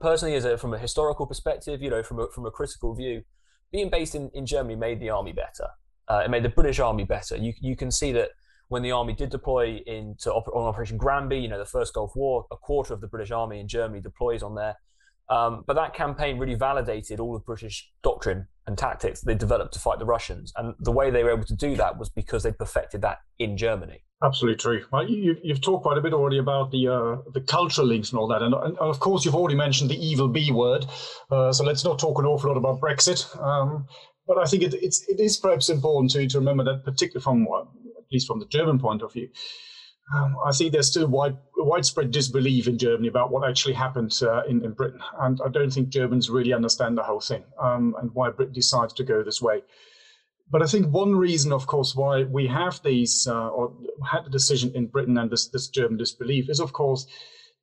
personally, 0.00 0.34
as 0.34 0.44
a, 0.44 0.56
from 0.56 0.74
a 0.74 0.78
historical 0.78 1.26
perspective, 1.26 1.82
you 1.82 1.90
know, 1.90 2.02
from 2.02 2.18
a, 2.18 2.28
from 2.34 2.46
a 2.46 2.50
critical 2.50 2.94
view, 2.94 3.22
being 3.70 3.90
based 3.90 4.14
in, 4.14 4.30
in 4.32 4.46
Germany 4.46 4.74
made 4.74 5.00
the 5.00 5.10
army 5.10 5.32
better. 5.32 5.68
Uh, 6.08 6.22
it 6.24 6.30
made 6.30 6.44
the 6.44 6.48
British 6.48 6.78
army 6.78 7.04
better. 7.04 7.36
You 7.36 7.52
you 7.60 7.74
can 7.74 7.90
see 7.90 8.12
that 8.12 8.30
when 8.68 8.82
the 8.82 8.92
army 8.92 9.12
did 9.12 9.30
deploy 9.30 9.80
into 9.86 10.32
on 10.32 10.68
Operation 10.68 10.96
Granby, 10.96 11.38
you 11.38 11.48
know, 11.48 11.58
the 11.58 11.64
first 11.64 11.94
Gulf 11.94 12.16
War, 12.16 12.46
a 12.50 12.56
quarter 12.56 12.94
of 12.94 13.00
the 13.00 13.06
British 13.06 13.30
army 13.30 13.60
in 13.60 13.68
Germany 13.68 14.00
deploys 14.00 14.42
on 14.42 14.54
there. 14.54 14.76
Um, 15.28 15.64
but 15.66 15.74
that 15.74 15.94
campaign 15.94 16.38
really 16.38 16.54
validated 16.54 17.18
all 17.18 17.34
of 17.34 17.44
British 17.44 17.90
doctrine 18.02 18.46
and 18.66 18.78
tactics 18.78 19.20
they 19.20 19.34
developed 19.34 19.74
to 19.74 19.80
fight 19.80 19.98
the 19.98 20.04
Russians. 20.04 20.52
And 20.56 20.74
the 20.80 20.92
way 20.92 21.10
they 21.10 21.24
were 21.24 21.32
able 21.32 21.44
to 21.44 21.56
do 21.56 21.76
that 21.76 21.98
was 21.98 22.08
because 22.08 22.42
they 22.42 22.52
perfected 22.52 23.02
that 23.02 23.18
in 23.38 23.56
Germany. 23.56 24.02
Absolutely 24.22 24.56
true. 24.56 24.84
Well, 24.92 25.08
you, 25.08 25.36
have 25.48 25.60
talked 25.60 25.82
quite 25.82 25.98
a 25.98 26.00
bit 26.00 26.14
already 26.14 26.38
about 26.38 26.70
the 26.70 26.88
uh, 26.88 27.16
the 27.34 27.40
cultural 27.42 27.86
links 27.86 28.10
and 28.10 28.18
all 28.18 28.26
that, 28.28 28.40
and, 28.40 28.54
and, 28.54 28.78
of 28.78 28.98
course 28.98 29.26
you've 29.26 29.34
already 29.34 29.56
mentioned 29.56 29.90
the 29.90 30.06
evil 30.06 30.26
B 30.26 30.50
word. 30.50 30.86
Uh, 31.30 31.52
so 31.52 31.64
let's 31.64 31.84
not 31.84 31.98
talk 31.98 32.18
an 32.18 32.24
awful 32.24 32.48
lot 32.48 32.56
about 32.56 32.80
Brexit. 32.80 33.38
Um, 33.38 33.86
but 34.26 34.38
I 34.38 34.44
think 34.46 34.62
it, 34.62 34.72
it's 34.72 35.06
it 35.06 35.20
is 35.20 35.36
perhaps 35.36 35.68
important 35.68 36.12
to 36.12 36.26
to 36.26 36.38
remember 36.38 36.64
that, 36.64 36.82
particularly 36.84 37.22
from 37.22 37.46
at 38.06 38.12
least 38.12 38.26
from 38.26 38.40
the 38.40 38.46
German 38.46 38.78
point 38.78 39.02
of 39.02 39.12
view, 39.12 39.28
um, 40.14 40.36
I 40.44 40.52
see 40.52 40.68
there's 40.68 40.88
still 40.88 41.08
wide, 41.08 41.36
widespread 41.56 42.12
disbelief 42.12 42.68
in 42.68 42.78
Germany 42.78 43.08
about 43.08 43.32
what 43.32 43.48
actually 43.48 43.74
happened 43.74 44.16
uh, 44.22 44.44
in, 44.44 44.64
in 44.64 44.72
Britain. 44.72 45.00
And 45.20 45.40
I 45.44 45.48
don't 45.48 45.72
think 45.72 45.88
Germans 45.88 46.30
really 46.30 46.52
understand 46.52 46.96
the 46.96 47.02
whole 47.02 47.20
thing 47.20 47.42
um, 47.60 47.96
and 48.00 48.10
why 48.14 48.30
Britain 48.30 48.54
decides 48.54 48.92
to 48.94 49.04
go 49.04 49.22
this 49.22 49.42
way. 49.42 49.62
But 50.48 50.62
I 50.62 50.66
think 50.66 50.94
one 50.94 51.16
reason, 51.16 51.52
of 51.52 51.66
course, 51.66 51.96
why 51.96 52.22
we 52.22 52.46
have 52.46 52.80
these 52.84 53.26
uh, 53.26 53.48
or 53.48 53.72
had 54.08 54.26
the 54.26 54.30
decision 54.30 54.70
in 54.76 54.86
Britain 54.86 55.18
and 55.18 55.28
this, 55.28 55.48
this 55.48 55.68
German 55.68 55.98
disbelief 55.98 56.48
is, 56.48 56.60
of 56.60 56.72
course, 56.72 57.06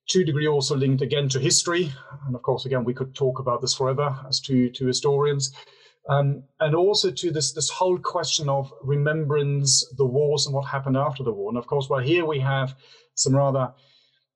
to 0.09 0.19
a 0.19 0.25
degree 0.25 0.47
also 0.47 0.75
linked 0.75 1.01
again 1.01 1.29
to 1.29 1.39
history. 1.39 1.93
And 2.25 2.35
of 2.35 2.41
course, 2.41 2.65
again, 2.65 2.83
we 2.83 2.93
could 2.93 3.15
talk 3.15 3.39
about 3.39 3.61
this 3.61 3.73
forever 3.73 4.19
as 4.27 4.41
two, 4.41 4.69
two 4.69 4.87
historians. 4.87 5.53
Um, 6.09 6.43
and 6.59 6.75
also 6.75 7.11
to 7.11 7.31
this 7.31 7.53
this 7.53 7.69
whole 7.69 7.97
question 7.97 8.49
of 8.49 8.73
remembrance, 8.81 9.85
the 9.97 10.05
wars, 10.05 10.45
and 10.45 10.53
what 10.53 10.67
happened 10.67 10.97
after 10.97 11.23
the 11.23 11.31
war. 11.31 11.49
And 11.49 11.57
of 11.57 11.67
course, 11.67 11.89
well, 11.89 12.01
here 12.01 12.25
we 12.25 12.39
have 12.39 12.75
some 13.15 13.35
rather 13.35 13.73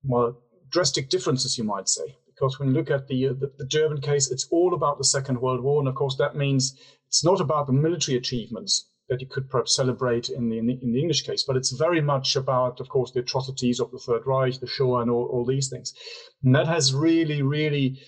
well 0.02 0.40
drastic 0.70 1.08
differences, 1.10 1.58
you 1.58 1.64
might 1.64 1.88
say, 1.88 2.16
because 2.26 2.58
when 2.58 2.68
you 2.68 2.74
look 2.74 2.90
at 2.90 3.08
the, 3.08 3.28
uh, 3.28 3.32
the, 3.32 3.52
the 3.58 3.66
German 3.66 4.00
case, 4.00 4.30
it's 4.30 4.46
all 4.50 4.74
about 4.74 4.98
the 4.98 5.04
Second 5.04 5.40
World 5.40 5.62
War, 5.62 5.80
and 5.80 5.88
of 5.88 5.94
course 5.94 6.16
that 6.18 6.36
means 6.36 6.78
it's 7.06 7.24
not 7.24 7.40
about 7.40 7.66
the 7.66 7.72
military 7.72 8.16
achievements 8.16 8.88
that 9.08 9.20
you 9.22 9.26
could 9.26 9.48
perhaps 9.48 9.74
celebrate 9.74 10.28
in 10.28 10.50
the, 10.50 10.58
in 10.58 10.66
the, 10.66 10.78
in 10.82 10.92
the 10.92 11.00
English 11.00 11.22
case, 11.22 11.42
but 11.46 11.56
it's 11.56 11.72
very 11.72 12.00
much 12.00 12.36
about, 12.36 12.80
of 12.80 12.88
course, 12.90 13.10
the 13.10 13.20
atrocities 13.20 13.80
of 13.80 13.90
the 13.90 13.98
Third 13.98 14.22
Reich, 14.26 14.60
the 14.60 14.66
Shoah, 14.66 15.00
and 15.00 15.10
all, 15.10 15.24
all 15.32 15.46
these 15.46 15.70
things. 15.70 15.94
And 16.44 16.54
that 16.54 16.66
has 16.66 16.92
really, 16.92 17.40
really 17.40 17.98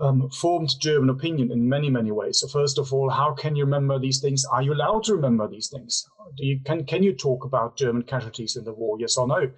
um, 0.00 0.28
formed 0.30 0.74
German 0.80 1.10
opinion 1.10 1.50
in 1.52 1.68
many, 1.68 1.90
many 1.90 2.10
ways. 2.10 2.40
So 2.40 2.48
first 2.48 2.78
of 2.78 2.92
all, 2.92 3.10
how 3.10 3.32
can 3.32 3.54
you 3.54 3.64
remember 3.64 3.98
these 3.98 4.20
things? 4.20 4.44
Are 4.44 4.62
you 4.62 4.72
allowed 4.72 5.04
to 5.04 5.14
remember 5.14 5.46
these 5.48 5.68
things? 5.68 6.06
Do 6.36 6.46
you 6.46 6.60
can 6.64 6.84
can 6.84 7.02
you 7.02 7.12
talk 7.12 7.44
about 7.44 7.76
German 7.76 8.02
casualties 8.02 8.56
in 8.56 8.64
the 8.64 8.72
war? 8.72 8.96
Yes 8.98 9.16
or 9.16 9.26
no? 9.26 9.50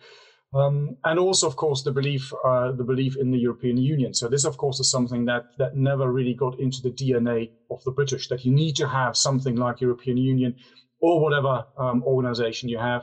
Um, 0.55 0.99
and 1.05 1.19
also, 1.19 1.47
of 1.47 1.57
course, 1.57 1.83
the 1.83 1.93
belief 1.93 2.33
uh, 2.45 2.73
the 2.73 2.85
belief 2.85 3.17
in 3.17 3.31
the 3.31 3.39
European 3.39 3.77
Union. 3.77 4.13
So 4.13 4.29
this, 4.29 4.45
of 4.45 4.57
course, 4.57 4.81
is 4.81 4.91
something 4.91 5.25
that 5.27 5.45
that 5.59 5.77
never 5.77 6.11
really 6.11 6.35
got 6.35 6.59
into 6.59 6.83
the 6.83 6.91
DNA 6.91 7.51
of 7.71 7.83
the 7.85 7.93
British. 7.93 8.29
That 8.29 8.45
you 8.45 8.53
need 8.53 8.77
to 8.77 8.89
have 8.89 9.17
something 9.17 9.57
like 9.57 9.81
European 9.81 10.17
Union 10.17 10.55
or 11.01 11.21
whatever 11.21 11.65
um, 11.79 12.03
organization 12.05 12.69
you 12.69 12.79
have 12.79 13.03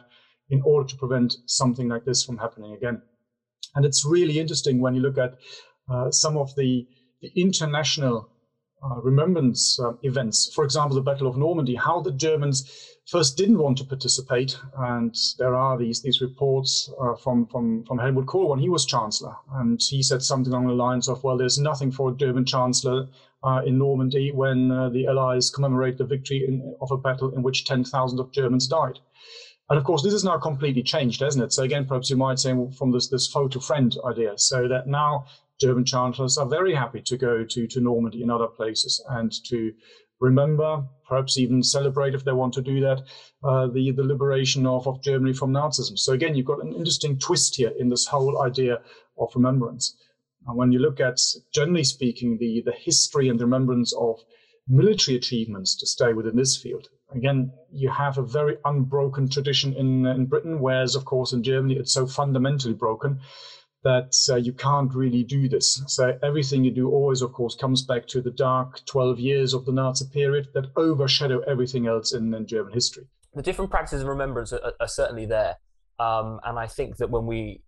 in 0.50 0.62
order 0.64 0.88
to 0.88 0.96
prevent 0.96 1.38
something 1.46 1.88
like 1.88 2.06
this 2.06 2.24
from 2.24 2.38
happening 2.38 2.74
again. 2.74 3.02
And 3.76 3.86
it's 3.86 4.06
really 4.06 4.40
interesting 4.40 4.80
when 4.80 4.96
you 4.96 5.02
look 5.02 5.18
at 5.18 5.38
uh, 5.90 6.12
some 6.12 6.38
of 6.38 6.56
the, 6.56 6.88
the 7.22 7.32
international 7.36 8.30
uh, 8.82 9.02
remembrance 9.02 9.80
uh, 9.80 9.94
events. 10.04 10.52
For 10.54 10.64
example, 10.64 10.96
the 10.96 11.02
Battle 11.02 11.28
of 11.28 11.38
Normandy, 11.38 11.76
how 11.76 12.02
the 12.02 12.12
Germans 12.12 12.98
first 13.08 13.38
didn't 13.38 13.58
want 13.58 13.78
to 13.80 13.84
participate, 13.84 14.58
and 14.78 15.16
there 15.38 15.56
are 15.56 15.78
these 15.78 16.02
these 16.02 16.22
reports 16.22 16.90
uh, 17.02 17.16
from 17.16 17.46
from 17.48 17.84
from 17.86 17.98
Helmut 17.98 18.28
Kohl 18.28 18.50
when 18.50 18.60
he 18.60 18.70
was 18.70 18.86
chancellor, 18.86 19.36
and 19.56 19.82
he 19.82 20.02
said 20.02 20.22
something 20.22 20.54
along 20.54 20.68
the 20.68 20.74
lines 20.74 21.10
of, 21.10 21.24
"Well, 21.24 21.38
there's 21.38 21.60
nothing 21.60 21.92
for 21.92 22.12
a 22.12 22.16
German 22.16 22.46
chancellor 22.46 23.08
uh, 23.44 23.62
in 23.66 23.78
Normandy 23.78 24.32
when 24.32 24.72
uh, 24.72 24.90
the 24.90 25.08
Allies 25.08 25.50
commemorate 25.50 25.98
the 25.98 26.06
victory 26.06 26.46
in, 26.48 26.76
of 26.80 26.92
a 26.92 26.98
battle 26.98 27.34
in 27.34 27.44
which 27.44 27.66
10,000 27.66 28.20
of 28.20 28.32
Germans 28.32 28.68
died." 28.68 29.00
And 29.70 29.78
of 29.78 29.84
course, 29.84 30.02
this 30.02 30.14
is 30.14 30.24
now 30.24 30.38
completely 30.38 30.82
changed, 30.82 31.22
hasn't 31.22 31.44
it? 31.44 31.54
So 31.54 31.64
again, 31.64 31.86
perhaps 31.86 32.10
you 32.10 32.18
might 32.18 32.40
say 32.40 32.54
from 32.78 32.92
this 32.92 33.08
this 33.10 33.28
foe 33.28 33.48
to 33.50 33.60
friend 33.60 33.96
idea, 34.06 34.38
so 34.38 34.68
that 34.68 34.88
now 34.88 35.26
German 35.60 35.86
chancellors 35.86 36.38
are 36.38 36.48
very 36.48 36.74
happy 36.74 37.02
to 37.02 37.18
go 37.18 37.44
to 37.44 37.68
to 37.68 37.82
Normandy 37.82 38.22
and 38.22 38.32
other 38.32 38.48
places 38.48 39.04
and 39.10 39.32
to 39.46 39.74
remember, 40.20 40.84
perhaps 41.08 41.38
even 41.38 41.64
celebrate 41.64 42.14
if 42.14 42.24
they 42.24 42.32
want 42.32 42.54
to 42.54 42.62
do 42.62 42.80
that, 42.82 43.02
uh, 43.44 43.68
the, 43.68 43.92
the 43.92 44.04
liberation 44.04 44.66
of, 44.66 44.88
of 44.88 45.02
Germany 45.02 45.34
from 45.34 45.54
Nazism. 45.54 45.98
So 45.98 46.14
again, 46.14 46.36
you've 46.36 46.46
got 46.46 46.64
an 46.64 46.74
interesting 46.74 47.18
twist 47.18 47.56
here 47.56 47.74
in 47.80 47.90
this 47.90 48.08
whole 48.08 48.42
idea 48.42 48.82
of 49.18 49.32
remembrance. 49.36 49.96
And 50.48 50.58
when 50.58 50.72
you 50.72 50.80
look 50.80 51.00
at, 51.00 51.20
generally 51.54 51.84
speaking, 51.84 52.38
the, 52.38 52.62
the 52.66 52.74
history 52.74 53.30
and 53.30 53.40
remembrance 53.40 53.94
of 53.94 54.20
military 54.68 55.18
achievements 55.18 55.76
to 55.78 55.88
stay 55.88 56.14
within 56.14 56.36
this 56.36 56.58
field, 56.58 56.90
again, 57.14 57.52
you 57.72 57.90
have 57.90 58.18
a 58.18 58.24
very 58.24 58.58
unbroken 58.66 59.30
tradition 59.30 59.74
in, 59.74 60.06
in 60.06 60.26
Britain, 60.26 60.60
whereas, 60.60 60.96
of 60.96 61.06
course, 61.06 61.34
in 61.34 61.44
Germany, 61.44 61.76
it's 61.76 61.94
so 61.94 62.06
fundamentally 62.08 62.74
broken 62.74 63.20
that 63.84 64.14
uh, 64.30 64.36
you 64.36 64.52
can't 64.52 64.94
really 64.94 65.24
do 65.24 65.48
this. 65.48 65.82
So 65.88 66.18
everything 66.22 66.64
you 66.64 66.72
do 66.72 66.90
always, 66.90 67.22
of 67.22 67.32
course, 67.32 67.56
comes 67.56 67.82
back 67.82 68.08
to 68.08 68.22
the 68.22 68.32
dark 68.32 68.86
12 68.86 69.20
years 69.20 69.54
of 69.54 69.66
the 69.66 69.72
Nazi 69.72 70.06
period 70.12 70.50
that 70.54 70.72
overshadow 70.76 71.40
everything 71.42 71.88
else 71.88 72.14
in, 72.14 72.34
in 72.34 72.46
German 72.46 72.74
history. 72.74 73.08
The 73.34 73.42
different 73.42 73.72
practices 73.72 74.02
of 74.02 74.08
remembrance 74.08 74.52
are, 74.52 74.74
are 74.80 74.88
certainly 74.88 75.26
there. 75.26 75.58
Um, 76.00 76.40
and 76.44 76.58
I 76.60 76.68
think 76.68 76.98
that 76.98 77.10
when 77.10 77.26
we 77.26 77.62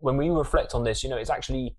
when 0.00 0.16
we 0.16 0.28
reflect 0.28 0.74
on 0.74 0.84
this, 0.84 1.02
you 1.02 1.08
know, 1.08 1.16
it's 1.16 1.30
actually 1.30 1.74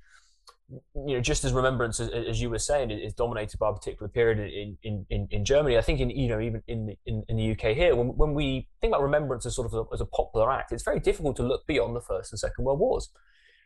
you 0.70 1.16
know, 1.16 1.22
just 1.22 1.46
as 1.46 1.54
remembrance, 1.54 2.00
as, 2.00 2.10
as, 2.10 2.42
you 2.42 2.50
were 2.50 2.60
saying, 2.60 2.92
is 2.92 3.14
dominated 3.14 3.58
by 3.58 3.70
a 3.70 3.74
particular 3.74 4.10
period 4.10 4.40
in, 4.84 5.06
in, 5.10 5.28
in, 5.32 5.46
Germany. 5.46 5.78
I 5.78 5.82
think 5.82 6.02
in 6.02 6.10
you 6.10 6.28
know 6.28 6.42
even 6.42 6.62
in 6.68 6.88
the, 6.88 6.98
in, 7.06 7.24
in 7.30 7.38
the 7.38 7.52
UK 7.52 7.76
here, 7.76 7.96
when, 7.96 8.08
when 8.18 8.34
we 8.34 8.68
think 8.82 8.92
about 8.92 9.02
remembrance 9.02 9.46
as 9.46 9.56
sort 9.56 9.72
of 9.72 9.74
a, 9.74 9.94
as 9.94 10.02
a 10.02 10.06
popular 10.06 10.52
act, 10.52 10.74
it's 10.74 10.84
very 10.84 11.00
difficult 11.00 11.38
to 11.38 11.44
look 11.44 11.66
beyond 11.68 11.96
the 11.96 12.02
First 12.02 12.34
and 12.34 12.40
Second 12.40 12.66
World 12.66 12.80
Wars 12.80 13.10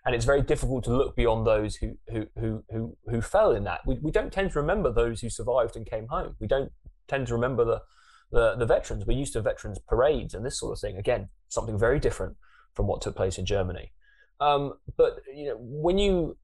and 0.06 0.16
it's 0.16 0.26
very 0.26 0.42
difficult 0.42 0.84
to 0.86 0.96
look 0.96 1.16
beyond 1.16 1.46
those 1.46 1.76
who 1.76 1.98
who 2.12 2.28
who 2.40 2.64
who, 2.72 2.98
who 3.08 3.22
fell 3.22 3.52
in 3.52 3.64
that. 3.66 3.82
We, 3.86 4.00
we 4.02 4.12
don't 4.12 4.34
tend 4.34 4.52
to 4.52 4.60
remember 4.60 4.92
those 4.92 5.22
who 5.22 5.30
survived 5.30 5.76
and 5.76 5.86
came 5.86 6.08
home. 6.08 6.36
We 6.40 6.48
don't 6.48 6.72
tend 7.08 7.28
to 7.28 7.34
remember 7.34 7.66
the 7.66 7.82
the, 8.32 8.56
the 8.56 8.66
veterans. 8.66 9.06
We're 9.06 9.18
used 9.18 9.34
to 9.34 9.42
veterans 9.42 9.80
parades 9.88 10.34
and 10.34 10.46
this 10.46 10.60
sort 10.60 10.74
of 10.74 10.80
thing. 10.80 10.98
Again, 10.98 11.30
something 11.50 11.78
very 11.78 12.00
different 12.00 12.38
from 12.74 12.88
what 12.88 13.02
took 13.02 13.16
place 13.16 13.38
in 13.38 13.46
Germany. 13.46 13.92
Um, 14.40 14.74
but 14.98 15.20
you 15.34 15.50
know, 15.50 15.58
when 15.60 15.98
you 15.98 16.38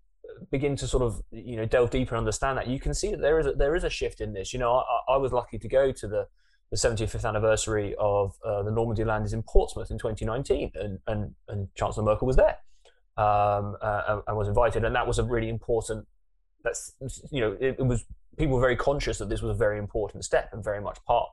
begin 0.51 0.75
to 0.75 0.87
sort 0.87 1.01
of 1.01 1.21
you 1.31 1.55
know 1.55 1.65
delve 1.65 1.89
deeper 1.89 2.13
and 2.15 2.19
understand 2.19 2.59
that, 2.59 2.67
you 2.67 2.79
can 2.79 2.93
see 2.93 3.09
that 3.11 3.21
there 3.21 3.39
is 3.39 3.47
a, 3.47 3.53
there 3.53 3.75
is 3.75 3.83
a 3.83 3.89
shift 3.89 4.21
in 4.21 4.33
this. 4.33 4.53
You 4.53 4.59
know, 4.59 4.83
I, 5.07 5.13
I 5.13 5.17
was 5.17 5.31
lucky 5.31 5.57
to 5.57 5.67
go 5.67 5.91
to 5.91 6.07
the 6.07 6.27
the 6.69 6.75
75th 6.75 7.25
anniversary 7.25 7.95
of 7.97 8.35
uh, 8.45 8.61
the 8.61 8.71
Normandy 8.71 9.05
landings 9.05 9.31
in 9.31 9.41
Portsmouth 9.41 9.89
in 9.89 9.97
2019, 9.97 10.71
and, 10.75 10.99
and, 11.07 11.33
and 11.47 11.69
Chancellor 11.75 12.03
Merkel 12.03 12.27
was 12.27 12.35
there 12.35 12.57
um, 13.17 13.75
uh, 13.81 14.21
and 14.27 14.37
was 14.37 14.47
invited, 14.47 14.83
and 14.83 14.95
that 14.95 15.07
was 15.07 15.19
a 15.19 15.23
really 15.23 15.49
important. 15.49 16.05
That's 16.63 16.93
you 17.31 17.41
know 17.41 17.57
it, 17.59 17.77
it, 17.79 17.85
was 17.85 18.05
people 18.37 18.55
were 18.55 18.61
very 18.61 18.75
conscious 18.75 19.17
that 19.17 19.29
this 19.29 19.41
was 19.41 19.55
a 19.55 19.57
very 19.57 19.79
important 19.79 20.25
step 20.25 20.49
and 20.53 20.63
very 20.63 20.81
much 20.81 20.99
part 21.05 21.29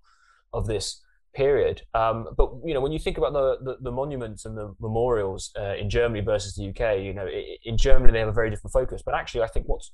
of 0.53 0.67
this 0.67 1.03
period. 1.35 1.83
Um, 1.95 2.29
but 2.37 2.51
you 2.65 2.75
know 2.75 2.81
when 2.81 2.93
you 2.93 2.99
think 2.99 3.19
about 3.19 3.33
the 3.33 3.59
the, 3.63 3.77
the 3.81 3.93
monuments 3.93 4.45
and 4.45 4.57
the 4.57 4.75
memorials 4.81 5.51
uh, 5.59 5.75
in 5.75 5.91
Germany 5.91 6.21
versus 6.21 6.55
the 6.55 6.69
UK, 6.69 7.03
you 7.03 7.13
know 7.13 7.27
it, 7.29 7.61
in 7.65 7.77
Germany 7.77 8.13
they 8.13 8.21
have 8.21 8.29
a 8.29 8.33
very 8.33 8.51
different 8.51 8.73
focus. 8.73 9.03
But 9.05 9.15
actually, 9.15 9.43
I 9.43 9.49
think 9.49 9.67
what's 9.67 9.91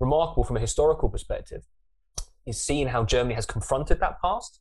remarkable 0.00 0.44
from 0.44 0.56
a 0.56 0.60
historical 0.60 1.08
perspective 1.08 1.64
is 2.46 2.60
seeing 2.60 2.88
how 2.88 3.04
Germany 3.04 3.34
has 3.34 3.46
confronted 3.46 4.00
that 4.00 4.20
past. 4.20 4.60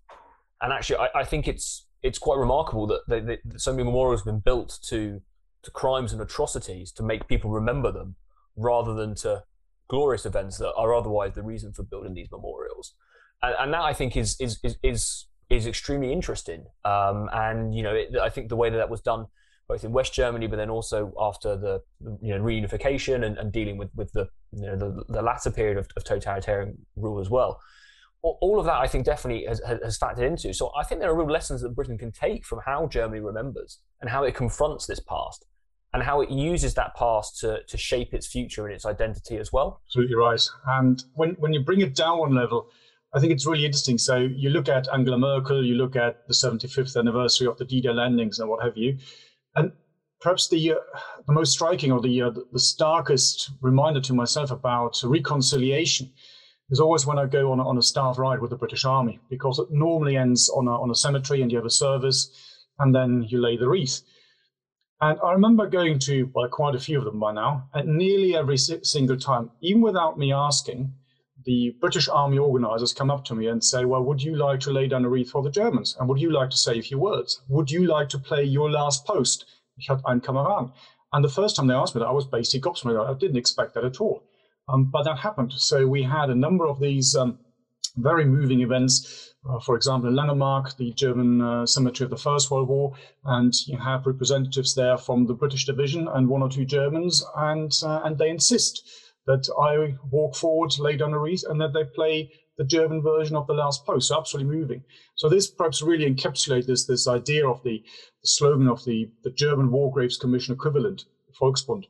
And 0.61 0.73
actually, 0.73 0.97
I, 0.97 1.21
I 1.21 1.23
think 1.23 1.47
it's 1.47 1.85
it's 2.03 2.19
quite 2.19 2.37
remarkable 2.37 2.85
that, 2.87 3.01
they, 3.07 3.19
that 3.21 3.39
so 3.57 3.71
many 3.71 3.83
memorials 3.83 4.21
have 4.21 4.25
been 4.25 4.39
built 4.39 4.79
to 4.83 5.21
to 5.67 5.71
crimes 5.71 6.13
and 6.13 6.21
atrocities 6.21 6.91
to 6.93 7.03
make 7.03 7.27
people 7.27 7.51
remember 7.51 7.91
them 7.91 8.15
rather 8.56 8.93
than 8.93 9.13
to 9.13 9.43
glorious 9.89 10.25
events 10.25 10.58
that 10.58 10.73
are 10.73 10.95
otherwise 10.95 11.34
the 11.34 11.43
reason 11.43 11.73
for 11.73 11.84
building 11.84 12.13
these 12.13 12.32
memorials. 12.32 12.93
And, 13.41 13.56
and 13.60 13.73
that 13.73 13.82
I 13.82 13.93
think 13.93 14.15
is 14.17 14.36
is 14.39 14.60
is 14.63 14.77
is, 14.82 15.25
is 15.49 15.67
extremely 15.67 16.12
interesting. 16.12 16.65
Um, 16.86 17.30
and 17.34 17.75
you 17.75 17.84
know, 17.84 17.93
it, 17.93 18.17
I 18.17 18.30
think 18.30 18.49
the 18.49 18.56
way 18.56 18.69
that 18.69 18.77
that 18.77 18.89
was 18.89 19.01
done 19.01 19.27
both 19.67 19.84
in 19.84 19.91
West 19.91 20.13
Germany, 20.13 20.47
but 20.47 20.56
then 20.56 20.69
also 20.69 21.13
after 21.19 21.58
the 21.58 21.82
you 22.21 22.34
know 22.34 22.41
reunification 22.41 23.25
and, 23.25 23.38
and 23.38 23.51
dealing 23.51 23.77
with 23.77 23.89
with 23.95 24.12
the 24.13 24.30
you 24.53 24.65
know 24.67 24.77
the, 24.77 25.03
the 25.10 25.21
latter 25.21 25.51
period 25.51 25.77
of, 25.77 25.88
of 25.97 26.03
totalitarian 26.03 26.77
rule 26.95 27.19
as 27.19 27.30
well. 27.30 27.60
All 28.23 28.60
of 28.60 28.65
that, 28.65 28.73
I 28.73 28.88
think, 28.88 29.06
definitely 29.06 29.45
has, 29.45 29.62
has 29.63 29.97
factored 29.97 30.27
into. 30.27 30.51
So 30.51 30.71
I 30.75 30.84
think 30.84 30.99
there 30.99 31.10
are 31.10 31.15
real 31.15 31.32
lessons 31.32 31.62
that 31.62 31.75
Britain 31.75 31.97
can 31.97 32.12
take 32.12 32.45
from 32.45 32.60
how 32.65 32.88
Germany 32.88 33.21
remembers 33.21 33.80
and 34.01 34.10
how 34.10 34.23
it 34.23 34.34
confronts 34.34 34.86
this 34.86 34.99
past 34.99 35.45
and 35.97 36.03
how 36.03 36.21
it 36.21 36.29
uses 36.29 36.75
that 36.75 36.95
past 36.95 37.39
to, 37.39 37.63
to 37.63 37.75
shape 37.75 38.13
its 38.13 38.27
future 38.27 38.67
and 38.67 38.75
its 38.75 38.86
identity 38.86 39.38
as 39.38 39.51
well. 39.51 39.81
Absolutely 39.88 40.15
right. 40.15 40.47
And 40.67 41.03
when, 41.15 41.31
when 41.39 41.53
you 41.53 41.62
bring 41.62 41.81
it 41.81 41.95
down 41.95 42.19
one 42.19 42.36
level, 42.36 42.69
I 43.15 43.19
think 43.19 43.33
it's 43.33 43.47
really 43.47 43.65
interesting. 43.65 43.97
So 43.97 44.17
you 44.17 44.51
look 44.51 44.69
at 44.69 44.88
Angela 44.93 45.17
Merkel, 45.17 45.65
you 45.65 45.73
look 45.73 45.95
at 45.95 46.27
the 46.27 46.36
75th 46.36 46.95
anniversary 46.95 47.47
of 47.47 47.57
the 47.57 47.65
D-Day 47.65 47.91
landings 47.91 48.38
and 48.38 48.47
what 48.47 48.63
have 48.63 48.77
you, 48.77 48.99
and 49.55 49.71
perhaps 50.21 50.49
the 50.49 50.73
uh, 50.73 50.99
the 51.25 51.33
most 51.33 51.51
striking 51.51 51.91
or 51.91 51.99
the 51.99 52.21
uh, 52.21 52.31
the 52.51 52.60
starkest 52.60 53.49
reminder 53.62 54.01
to 54.01 54.13
myself 54.13 54.51
about 54.51 55.01
reconciliation 55.03 56.13
is 56.69 56.79
always 56.79 57.07
when 57.07 57.17
I 57.17 57.25
go 57.25 57.51
on 57.51 57.60
a, 57.60 57.67
on 57.67 57.79
a 57.79 57.81
staff 57.81 58.19
ride 58.19 58.39
with 58.39 58.51
the 58.51 58.57
British 58.57 58.86
Army 58.86 59.19
because 59.31 59.57
it 59.57 59.71
normally 59.71 60.15
ends 60.15 60.47
on 60.49 60.67
a, 60.67 60.79
on 60.79 60.91
a 60.91 60.95
cemetery 60.95 61.41
and 61.41 61.51
you 61.51 61.57
have 61.57 61.65
a 61.65 61.71
service 61.71 62.29
and 62.77 62.93
then 62.93 63.25
you 63.29 63.41
lay 63.41 63.57
the 63.57 63.67
wreath. 63.67 64.03
And 64.99 65.19
I 65.23 65.31
remember 65.31 65.67
going 65.67 65.99
to 65.99 66.29
well, 66.33 66.47
quite 66.49 66.75
a 66.75 66.79
few 66.79 66.97
of 66.97 67.05
them 67.05 67.19
by 67.19 67.31
now, 67.31 67.69
and 67.73 67.97
nearly 67.97 68.36
every 68.36 68.57
single 68.57 69.17
time, 69.17 69.51
even 69.62 69.81
without 69.81 70.17
me 70.17 70.33
asking, 70.33 70.93
the 71.45 71.75
British 71.79 72.10
Army 72.10 72.39
organisers 72.39 72.93
come 72.93 73.12
up 73.12 73.23
to 73.25 73.36
me 73.36 73.47
and 73.47 73.63
say, 73.63 73.86
Well, 73.86 74.03
would 74.03 74.21
you 74.21 74.36
like 74.36 74.60
to 74.62 74.71
lay 74.71 74.88
down 74.88 75.05
a 75.05 75.10
wreath 75.10 75.29
for 75.29 75.43
the 75.43 75.51
Germans? 75.51 75.95
And 75.99 76.10
would 76.10 76.19
you 76.19 76.31
like 76.31 76.49
to 76.49 76.57
say 76.57 76.79
a 76.79 76.81
few 76.81 76.97
words? 76.97 77.41
Would 77.47 77.69
you 77.69 77.86
like 77.86 78.10
to 78.10 78.19
play 78.19 78.43
your 78.43 78.71
last 78.71 79.05
post? 79.05 79.45
Ich 79.77 79.89
einen 79.89 80.21
Kameraden. 80.21 80.71
And 81.13 81.23
the 81.23 81.29
first 81.29 81.55
time 81.55 81.67
they 81.67 81.73
asked 81.75 81.95
me 81.95 81.99
that, 81.99 82.07
I 82.07 82.12
was 82.12 82.25
basically 82.25 82.69
gobsmacked. 82.69 83.07
I 83.07 83.17
didn't 83.17 83.38
expect 83.38 83.75
that 83.75 83.86
at 83.86 84.01
all. 84.01 84.23
Um, 84.67 84.86
but 84.91 85.03
that 85.03 85.19
happened. 85.19 85.53
So 85.53 85.88
we 85.88 86.03
had 86.03 86.29
a 86.29 86.36
number 86.36 86.67
of 86.67 86.79
these 86.79 87.15
um, 87.15 87.39
very 87.95 88.25
moving 88.25 88.62
events. 88.62 89.33
Uh, 89.47 89.60
for 89.60 89.75
example, 89.75 90.10
in 90.10 90.15
Langemark, 90.15 90.75
the 90.75 90.91
German 90.93 91.41
uh, 91.41 91.65
cemetery 91.65 92.05
of 92.05 92.10
the 92.10 92.17
First 92.17 92.51
World 92.51 92.67
War, 92.67 92.93
and 93.23 93.53
you 93.67 93.77
have 93.77 94.05
representatives 94.05 94.75
there 94.75 94.97
from 94.97 95.25
the 95.25 95.33
British 95.33 95.65
division 95.65 96.07
and 96.10 96.27
one 96.27 96.41
or 96.41 96.49
two 96.49 96.65
Germans, 96.65 97.23
and 97.36 97.71
uh, 97.83 98.01
and 98.03 98.17
they 98.17 98.29
insist 98.29 98.83
that 99.25 99.47
I 99.60 99.95
walk 100.10 100.36
forward, 100.36 100.77
lay 100.79 100.97
down 100.97 101.13
a 101.13 101.19
wreath, 101.19 101.43
and 101.47 101.62
that 101.62 101.73
they 101.73 101.86
play 101.86 102.31
the 102.57 102.65
German 102.65 103.01
version 103.01 103.36
of 103.36 103.47
the 103.47 103.53
last 103.53 103.86
post. 103.86 104.07
So 104.07 104.17
absolutely 104.17 104.57
moving. 104.57 104.83
So 105.15 105.29
this 105.29 105.47
perhaps 105.49 105.81
really 105.81 106.10
encapsulates 106.12 106.65
this 106.65 106.86
this 106.86 107.07
idea 107.07 107.47
of 107.47 107.63
the, 107.63 107.83
the 108.21 108.27
slogan 108.27 108.67
of 108.67 108.83
the 108.83 109.10
the 109.23 109.31
German 109.31 109.71
War 109.71 109.91
Graves 109.91 110.17
Commission 110.17 110.55
equivalent, 110.55 111.05
Volksbund, 111.39 111.86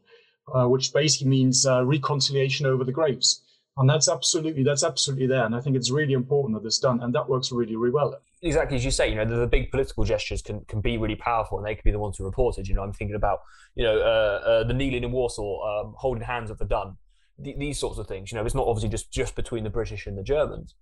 uh, 0.54 0.68
which 0.68 0.94
basically 0.94 1.30
means 1.30 1.66
uh, 1.66 1.84
reconciliation 1.86 2.68
over 2.68 2.84
the 2.84 2.92
graves. 2.92 3.42
And 3.78 3.88
that's 3.88 4.10
absolutely 4.10 4.64
that's 4.64 4.84
absolutely 4.84 5.28
there, 5.28 5.46
and 5.46 5.56
I 5.56 5.62
think 5.62 5.76
it's 5.76 5.92
really 5.92 6.14
important 6.14 6.60
that 6.60 6.66
it's 6.66 6.80
done, 6.80 7.02
and 7.04 7.14
that 7.14 7.30
works 7.30 7.52
really, 7.52 7.76
really 7.76 7.94
well. 7.94 8.20
Exactly 8.42 8.76
as 8.76 8.84
you 8.84 8.90
say, 8.90 9.10
you 9.10 9.16
know, 9.16 9.26
the, 9.26 9.36
the 9.36 9.48
big 9.48 9.70
political 9.70 10.04
gestures 10.04 10.42
can, 10.42 10.62
can 10.62 10.82
be 10.82 10.98
really 10.98 11.16
powerful, 11.16 11.60
and 11.60 11.68
they 11.68 11.76
can 11.76 11.84
be 11.86 11.92
the 11.92 12.00
ones 12.00 12.18
who 12.18 12.26
report 12.26 12.58
it. 12.58 12.68
You 12.68 12.74
know, 12.74 12.82
I'm 12.82 12.94
thinking 12.94 13.16
about 13.16 13.42
you 13.76 13.84
know 13.84 14.00
uh, 14.00 14.48
uh, 14.48 14.64
the 14.64 14.74
kneeling 14.74 15.04
in 15.04 15.12
Warsaw, 15.12 15.62
um, 15.62 15.94
holding 15.96 16.24
hands 16.24 16.50
at 16.50 16.58
Verdun, 16.58 16.98
th- 17.44 17.58
these 17.58 17.78
sorts 17.78 18.00
of 18.00 18.08
things. 18.08 18.32
You 18.32 18.40
know, 18.40 18.46
it's 18.46 18.56
not 18.56 18.66
obviously 18.66 18.90
just 18.90 19.12
just 19.12 19.36
between 19.36 19.64
the 19.64 19.70
British 19.70 20.08
and 20.08 20.18
the 20.18 20.24
Germans, 20.24 20.74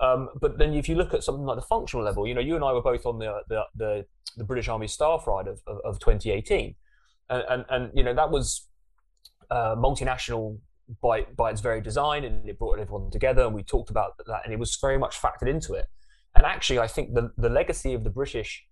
um, 0.00 0.30
but 0.40 0.58
then 0.58 0.74
if 0.74 0.88
you 0.88 0.96
look 0.96 1.14
at 1.14 1.22
something 1.22 1.44
like 1.44 1.56
the 1.56 1.62
functional 1.62 2.04
level, 2.04 2.26
you 2.26 2.34
know, 2.34 2.40
you 2.40 2.56
and 2.56 2.64
I 2.64 2.72
were 2.72 2.82
both 2.82 3.06
on 3.06 3.20
the 3.20 3.42
the 3.48 3.62
the, 3.76 4.06
the 4.36 4.44
British 4.44 4.68
Army 4.68 4.88
staff 4.88 5.24
ride 5.28 5.46
of, 5.46 5.60
of, 5.68 5.78
of 5.84 5.98
2018, 6.00 6.74
and, 7.28 7.44
and, 7.48 7.64
and 7.68 7.90
you 7.94 8.02
know 8.02 8.14
that 8.14 8.32
was 8.32 8.66
uh, 9.50 9.76
multinational 9.76 10.58
by 11.02 11.22
by 11.36 11.50
its 11.50 11.60
very 11.60 11.80
design, 11.80 12.24
and 12.24 12.48
it 12.48 12.58
brought 12.58 12.78
everyone 12.78 13.10
together, 13.10 13.42
and 13.42 13.54
we 13.54 13.62
talked 13.62 13.90
about 13.90 14.16
that, 14.26 14.42
and 14.44 14.52
it 14.52 14.58
was 14.58 14.76
very 14.80 14.98
much 14.98 15.16
factored 15.20 15.48
into 15.48 15.74
it. 15.74 15.86
And 16.34 16.44
actually, 16.46 16.78
I 16.78 16.86
think 16.86 17.14
the 17.14 17.32
the 17.36 17.48
legacy 17.48 17.94
of 17.94 18.04
the 18.04 18.10
British 18.10 18.66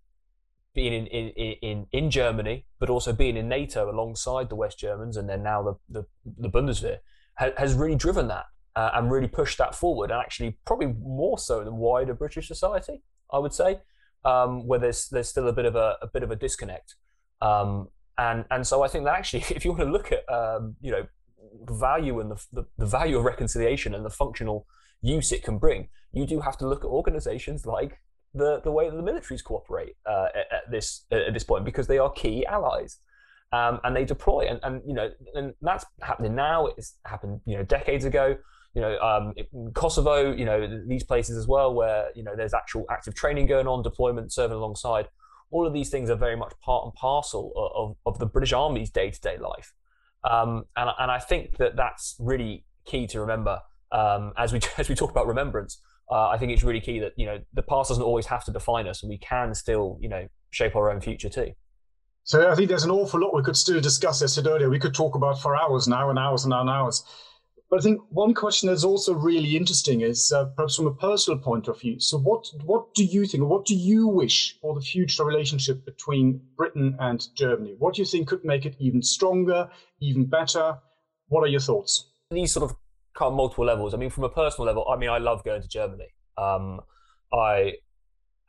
being 0.74 0.92
in 0.92 1.06
in 1.06 1.28
in, 1.62 1.86
in 1.92 2.10
Germany, 2.10 2.66
but 2.78 2.90
also 2.90 3.12
being 3.12 3.36
in 3.36 3.48
NATO 3.48 3.90
alongside 3.90 4.48
the 4.48 4.56
West 4.56 4.78
Germans, 4.78 5.16
and 5.16 5.28
then 5.28 5.42
now 5.42 5.62
the 5.62 5.74
the, 6.00 6.06
the 6.38 6.48
Bundeswehr, 6.48 6.98
ha, 7.38 7.50
has 7.56 7.74
really 7.74 7.96
driven 7.96 8.28
that 8.28 8.46
uh, 8.76 8.90
and 8.94 9.10
really 9.10 9.28
pushed 9.28 9.58
that 9.58 9.74
forward, 9.74 10.10
and 10.10 10.20
actually 10.20 10.56
probably 10.64 10.94
more 11.00 11.38
so 11.38 11.64
than 11.64 11.76
wider 11.76 12.14
British 12.14 12.46
society, 12.48 13.02
I 13.32 13.38
would 13.38 13.52
say, 13.52 13.80
um, 14.24 14.66
where 14.66 14.78
there's 14.78 15.08
there's 15.08 15.28
still 15.28 15.48
a 15.48 15.52
bit 15.52 15.64
of 15.64 15.74
a, 15.74 15.96
a 16.02 16.06
bit 16.06 16.22
of 16.22 16.30
a 16.30 16.36
disconnect. 16.36 16.94
Um, 17.40 17.88
and 18.16 18.44
and 18.50 18.66
so 18.66 18.82
I 18.82 18.88
think 18.88 19.04
that 19.04 19.16
actually, 19.16 19.44
if 19.50 19.64
you 19.64 19.72
want 19.72 19.82
to 19.82 19.90
look 19.90 20.12
at 20.12 20.28
um, 20.32 20.76
you 20.80 20.92
know 20.92 21.06
value 21.64 22.20
and 22.20 22.30
the, 22.30 22.46
the, 22.52 22.64
the 22.78 22.86
value 22.86 23.18
of 23.18 23.24
reconciliation 23.24 23.94
and 23.94 24.04
the 24.04 24.10
functional 24.10 24.66
use 25.02 25.32
it 25.32 25.42
can 25.42 25.58
bring, 25.58 25.88
you 26.12 26.26
do 26.26 26.40
have 26.40 26.56
to 26.58 26.68
look 26.68 26.84
at 26.84 26.88
organisations 26.88 27.66
like 27.66 27.98
the 28.34 28.60
the 28.62 28.70
way 28.70 28.90
that 28.90 28.96
the 28.96 29.02
militaries 29.02 29.42
cooperate 29.42 29.96
uh, 30.06 30.26
at, 30.34 30.52
at, 30.52 30.70
this 30.70 31.06
at 31.10 31.32
this 31.32 31.44
point 31.44 31.64
because 31.64 31.86
they 31.86 31.98
are 31.98 32.10
key 32.10 32.44
allies. 32.46 32.98
Um, 33.50 33.80
and 33.82 33.96
they 33.96 34.04
deploy, 34.04 34.46
and, 34.46 34.60
and 34.62 34.82
you 34.86 34.92
know, 34.92 35.10
and 35.34 35.54
that's 35.62 35.86
happening 36.02 36.34
now. 36.34 36.66
It's 36.66 36.98
happened, 37.06 37.40
you 37.46 37.56
know, 37.56 37.62
decades 37.62 38.04
ago. 38.04 38.36
You 38.74 38.82
know, 38.82 38.98
um, 38.98 39.72
Kosovo, 39.72 40.32
you 40.32 40.44
know, 40.44 40.82
these 40.86 41.02
places 41.02 41.38
as 41.38 41.46
well, 41.46 41.72
where 41.72 42.10
you 42.14 42.22
know 42.22 42.36
there's 42.36 42.52
actual 42.52 42.84
active 42.90 43.14
training 43.14 43.46
going 43.46 43.66
on, 43.66 43.82
deployment, 43.82 44.34
serving 44.34 44.54
alongside 44.54 45.08
all 45.50 45.66
of 45.66 45.72
these 45.72 45.90
things 45.90 46.10
are 46.10 46.16
very 46.16 46.36
much 46.36 46.52
part 46.60 46.84
and 46.84 46.94
parcel 46.94 47.52
of, 47.56 47.96
of 48.06 48.18
the 48.18 48.26
British 48.26 48.52
Army's 48.52 48.90
day 48.90 49.10
to 49.10 49.20
day 49.20 49.38
life. 49.38 49.72
Um, 50.24 50.64
and, 50.76 50.90
and 50.98 51.10
I 51.10 51.18
think 51.18 51.56
that 51.58 51.76
that's 51.76 52.16
really 52.18 52.64
key 52.84 53.06
to 53.08 53.20
remember 53.20 53.60
um, 53.92 54.32
as 54.36 54.52
we 54.52 54.60
as 54.78 54.88
we 54.88 54.94
talk 54.94 55.10
about 55.10 55.26
remembrance. 55.26 55.80
Uh, 56.10 56.28
I 56.28 56.38
think 56.38 56.52
it's 56.52 56.62
really 56.62 56.80
key 56.80 56.98
that 57.00 57.12
you 57.16 57.26
know 57.26 57.38
the 57.52 57.62
past 57.62 57.88
doesn't 57.88 58.02
always 58.02 58.26
have 58.26 58.44
to 58.46 58.50
define 58.50 58.86
us, 58.86 59.02
and 59.02 59.10
we 59.10 59.18
can 59.18 59.54
still 59.54 59.98
you 60.00 60.08
know 60.08 60.26
shape 60.50 60.74
our 60.74 60.90
own 60.90 61.00
future 61.00 61.28
too. 61.28 61.52
So 62.24 62.50
I 62.50 62.54
think 62.54 62.68
there's 62.68 62.84
an 62.84 62.90
awful 62.90 63.20
lot 63.20 63.34
we 63.34 63.42
could 63.42 63.56
still 63.56 63.80
discuss. 63.80 64.22
As 64.22 64.32
I 64.32 64.34
said 64.34 64.46
earlier, 64.46 64.68
we 64.68 64.78
could 64.78 64.94
talk 64.94 65.14
about 65.14 65.40
for 65.40 65.56
hours 65.56 65.88
now 65.88 66.10
and 66.10 66.18
hours 66.18 66.44
and 66.44 66.52
hours. 66.52 67.02
But 67.70 67.80
I 67.80 67.82
think 67.82 68.00
one 68.08 68.32
question 68.32 68.68
that's 68.68 68.84
also 68.84 69.12
really 69.12 69.54
interesting 69.56 70.00
is 70.00 70.32
uh, 70.32 70.46
perhaps 70.56 70.76
from 70.76 70.86
a 70.86 70.94
personal 70.94 71.38
point 71.38 71.68
of 71.68 71.78
view. 71.78 72.00
So, 72.00 72.18
what 72.18 72.46
what 72.64 72.94
do 72.94 73.04
you 73.04 73.26
think, 73.26 73.44
what 73.44 73.66
do 73.66 73.74
you 73.74 74.08
wish 74.08 74.58
for 74.60 74.74
the 74.74 74.80
future 74.80 75.24
relationship 75.24 75.84
between 75.84 76.40
Britain 76.56 76.96
and 76.98 77.26
Germany? 77.34 77.74
What 77.78 77.94
do 77.94 78.02
you 78.02 78.06
think 78.06 78.28
could 78.28 78.44
make 78.44 78.64
it 78.64 78.76
even 78.78 79.02
stronger, 79.02 79.68
even 80.00 80.24
better? 80.24 80.78
What 81.28 81.42
are 81.44 81.48
your 81.48 81.60
thoughts? 81.60 82.08
These 82.30 82.52
sort 82.52 82.70
of 82.70 82.76
of 83.20 83.34
multiple 83.34 83.64
levels. 83.64 83.94
I 83.94 83.96
mean, 83.96 84.10
from 84.10 84.24
a 84.24 84.28
personal 84.28 84.66
level, 84.66 84.86
I 84.88 84.96
mean, 84.96 85.10
I 85.10 85.18
love 85.18 85.44
going 85.44 85.60
to 85.60 85.68
Germany. 85.68 86.06
Um, 86.36 86.80
I 87.32 87.74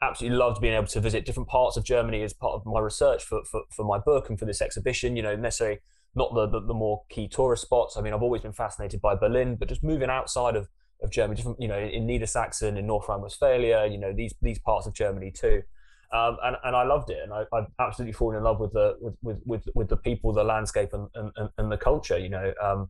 absolutely 0.01 0.38
loved 0.38 0.62
being 0.62 0.75
able 0.75 0.88
to 0.88 0.99
visit 0.99 1.25
different 1.25 1.49
parts 1.49 1.75
of 1.75 1.84
Germany 1.84 2.21
as 2.21 2.34
part 2.34 2.53
of 2.53 2.65
my 2.65 2.79
research 2.79 3.23
for, 3.23 3.43
for, 3.43 3.63
for 3.71 3.84
my 3.84 3.97
book 3.97 4.29
and 4.29 4.38
for 4.38 4.45
this 4.45 4.62
exhibition. 4.62 5.15
You 5.15 5.23
know, 5.23 5.36
necessarily 5.36 5.79
not 6.15 6.34
the, 6.34 6.48
the, 6.48 6.65
the 6.65 6.74
more 6.74 7.04
key 7.10 7.28
tourist 7.28 7.63
spots. 7.63 7.98
I 7.98 8.02
mean, 8.02 8.13
I've 8.13 8.24
always 8.24 8.41
been 8.41 8.54
fascinated 8.54 9.02
by 9.02 9.15
Berlin, 9.15 9.56
but 9.56 9.69
just 9.69 9.84
moving 9.84 10.10
outside 10.10 10.56
of 10.56 10.67
of 11.02 11.12
Germany, 11.12 11.41
you 11.60 11.69
know, 11.69 11.80
in 11.80 12.06
Niedersachsen, 12.06 12.78
in 12.78 12.86
North 12.86 13.08
Rhine-Westphalia, 13.08 13.88
you 13.89 13.98
know, 13.98 14.12
these 14.12 14.34
these 14.41 14.60
parts 14.60 14.86
of 14.86 14.93
Germany 14.93 15.32
too. 15.32 15.63
Um, 16.12 16.38
and, 16.43 16.58
and 16.63 16.76
I 16.76 16.84
loved 16.84 17.12
it, 17.12 17.19
and 17.24 17.32
I, 17.32 17.43
I've 17.54 17.67
absolutely 17.80 18.13
fallen 18.13 18.36
in 18.36 18.43
love 18.43 18.60
with 18.60 18.74
the 18.74 18.98
with 19.00 19.39
with 19.45 19.63
with, 19.76 19.89
the 19.89 19.98
people, 19.98 20.34
the 20.34 20.43
landscape, 20.43 20.89
and, 20.93 21.08
and, 21.13 21.50
and 21.58 21.72
the 21.72 21.78
culture. 21.78 22.17
You 22.17 22.30
know, 22.30 22.54
um, 22.62 22.89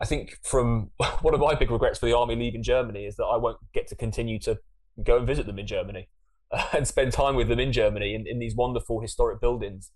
I 0.00 0.04
think 0.04 0.38
from 0.42 0.90
one 1.22 1.34
of 1.34 1.40
my 1.40 1.54
big 1.54 1.70
regrets 1.70 1.98
for 1.98 2.06
the 2.06 2.16
army 2.16 2.36
leaving 2.36 2.62
Germany 2.62 3.06
is 3.06 3.16
that 3.16 3.24
I 3.24 3.36
won't 3.36 3.58
get 3.72 3.86
to 3.88 3.96
continue 3.96 4.38
to 4.40 4.58
go 5.02 5.16
and 5.16 5.26
visit 5.26 5.46
them 5.46 5.58
in 5.58 5.66
Germany 5.66 6.08
and 6.72 6.86
spend 6.86 7.12
time 7.12 7.34
with 7.34 7.48
them 7.48 7.60
in 7.60 7.72
Germany 7.72 8.14
in, 8.14 8.26
in 8.26 8.38
these 8.38 8.54
wonderful 8.54 9.00
historic 9.00 9.40
buildings. 9.40 9.90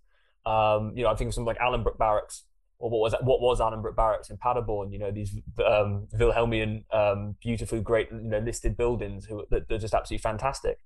Um, 0.47 0.93
you 0.95 1.05
know, 1.05 1.11
I 1.11 1.15
think 1.17 1.29
of 1.29 1.35
something 1.35 1.47
like 1.47 1.59
Alanbrooke 1.59 1.99
Barracks, 1.99 2.45
or 2.79 2.91
what 2.91 2.99
was 2.99 3.13
that, 3.13 3.25
what 3.25 3.41
was 3.41 3.61
Alanbrooke 3.61 3.97
Barracks 3.97 4.31
in 4.31 4.37
Paderborn? 4.37 4.93
You 4.93 4.99
know, 4.99 5.11
these 5.11 5.37
um, 5.65 6.09
Wilhelmian, 6.15 6.85
um, 6.93 7.37
great, 7.83 8.11
you 8.11 8.21
know, 8.21 8.39
listed 8.39 8.77
buildings 8.77 9.27
who 9.27 9.45
that 9.51 9.71
are 9.71 9.79
just 9.79 9.95
absolutely 9.95 10.23
fantastic, 10.23 10.79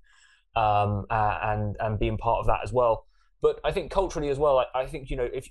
um, 0.55 1.07
uh, 1.11 1.39
and 1.43 1.77
and 1.81 1.99
being 1.99 2.19
part 2.19 2.41
of 2.41 2.47
that 2.47 2.61
as 2.63 2.73
well. 2.73 3.07
But 3.41 3.61
I 3.65 3.73
think 3.73 3.91
culturally 3.91 4.29
as 4.29 4.39
well, 4.39 4.59
I, 4.59 4.83
I 4.83 4.87
think 4.87 5.11
you 5.11 5.17
know 5.17 5.29
if 5.33 5.49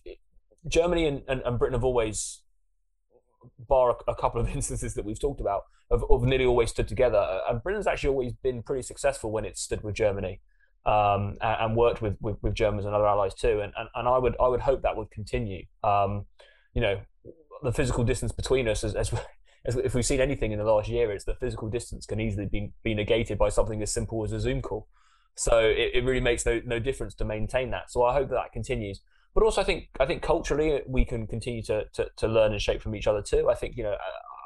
Germany 0.67 1.08
and, 1.08 1.23
and, 1.28 1.41
and, 1.45 1.58
Britain 1.58 1.73
have 1.73 1.84
always, 1.84 2.41
bar 3.58 3.91
a, 3.91 4.12
a, 4.12 4.15
couple 4.15 4.41
of 4.41 4.50
instances 4.56 4.93
that 4.95 5.06
we've 5.06 5.19
talked 5.19 5.39
about, 5.39 5.63
have, 5.91 6.04
have 6.10 6.21
nearly 6.21 6.45
always 6.45 6.69
stood 6.69 6.88
together, 6.88 7.41
and 7.50 7.63
Britain's 7.63 7.88
actually 7.88 8.10
always 8.10 8.34
been 8.34 8.62
pretty 8.62 8.84
successful 8.84 9.32
when 9.32 9.45
it's 9.45 9.62
stood 9.62 9.84
with 9.84 9.95
Germany 9.95 10.41
um, 10.88 11.38
and, 11.41 11.58
and, 11.60 11.76
worked 11.76 12.02
with, 12.02 12.15
with, 12.21 12.38
with 12.41 12.54
Germans 12.54 12.86
and 12.86 12.95
other 12.95 13.06
allies 13.06 13.34
too. 13.34 13.60
And, 13.60 13.73
and, 13.78 13.89
and 13.93 14.08
I 14.08 14.17
would 14.17 14.36
I 14.39 14.47
would 14.47 14.62
hope 14.62 14.82
that 14.84 14.95
would 14.95 15.12
continue. 15.12 15.65
Um, 15.84 16.26
you 16.73 16.82
know, 16.82 17.02
the 17.62 17.73
physical 17.73 18.06
distance 18.06 18.32
between 18.32 18.67
us, 18.69 18.84
as, 18.84 18.95
as, 18.95 19.13
as, 19.65 19.76
if 19.76 19.93
we've 19.93 20.06
seen 20.06 20.21
anything 20.21 20.54
in 20.54 20.60
the 20.60 20.65
last 20.65 20.88
year, 20.88 21.12
it's 21.12 21.26
that 21.26 21.39
physical 21.41 21.69
distance 21.69 22.06
can 22.06 22.21
easily 22.21 22.45
be, 22.45 22.71
be 22.84 22.93
negated 22.93 23.38
by 23.38 23.50
something 23.50 23.82
as 23.82 23.91
simple 23.91 24.23
as 24.23 24.32
a 24.32 24.39
Zoom 24.39 24.62
call. 24.62 24.88
So 25.36 25.60
it, 25.60 25.91
it 25.93 26.04
really 26.06 26.21
makes 26.21 26.45
no, 26.45 26.62
no 26.65 26.80
difference 26.80 27.13
to 27.15 27.26
maintain 27.26 27.69
that. 27.71 27.91
So 27.91 28.04
I 28.04 28.13
hope 28.13 28.30
that, 28.30 28.36
that 28.36 28.54
continues. 28.54 29.02
But 29.36 29.43
also, 29.43 29.62
I 29.62 29.65
think 29.65 29.89
I 30.00 30.06
think 30.06 30.23
culturally 30.23 30.82
we 30.88 31.06
can 31.06 31.28
continue 31.28 31.62
to, 31.63 31.84
to, 31.93 32.08
to 32.15 32.28
learn 32.28 32.54
and 32.54 32.62
shape 32.62 32.82
from 32.82 32.95
each 32.95 33.06
other 33.08 33.21
too. 33.21 33.50
I 33.52 33.56
think 33.56 33.76
you 33.76 33.84
know 33.84 33.95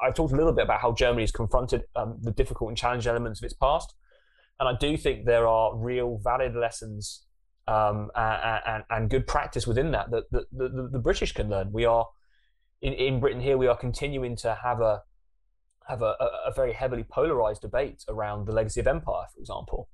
I, 0.02 0.06
have 0.06 0.14
talked 0.14 0.34
a 0.34 0.36
little 0.36 0.52
bit 0.52 0.64
about 0.64 0.80
how 0.80 0.92
Germany 0.92 1.22
has 1.22 1.30
confronted 1.30 1.84
um, 1.96 2.18
the 2.20 2.32
difficult 2.32 2.68
and 2.68 2.76
challenging 2.76 3.08
elements 3.08 3.40
of 3.40 3.44
its 3.44 3.54
past 3.54 3.94
and 4.60 4.68
I 4.68 4.78
do 4.78 4.96
think 4.96 5.26
there 5.26 5.46
are 5.46 5.76
real 5.76 6.18
valid 6.22 6.54
lessons 6.54 7.24
um, 7.68 8.10
and, 8.14 8.60
and, 8.66 8.84
and, 8.90 9.10
good 9.10 9.26
practice 9.26 9.66
within 9.66 9.92
that 9.92 10.10
that, 10.10 10.24
the 10.30 10.98
British 10.98 11.32
can 11.32 11.48
learn. 11.48 11.70
We 11.72 11.84
are 11.84 12.06
in, 12.80 12.92
in 12.92 13.20
Britain 13.20 13.40
here. 13.40 13.56
We 13.56 13.68
are 13.68 13.76
continuing 13.76 14.36
to 14.36 14.58
have 14.62 14.80
a 14.80 15.02
have 15.88 16.02
a, 16.02 16.14
a, 16.46 16.52
very 16.54 16.72
heavily 16.72 17.04
polarized 17.04 17.62
debate 17.62 18.04
around 18.08 18.46
the 18.46 18.52
legacy 18.52 18.80
of 18.80 18.86
empire, 18.86 19.26
for 19.34 19.40
example, 19.40 19.88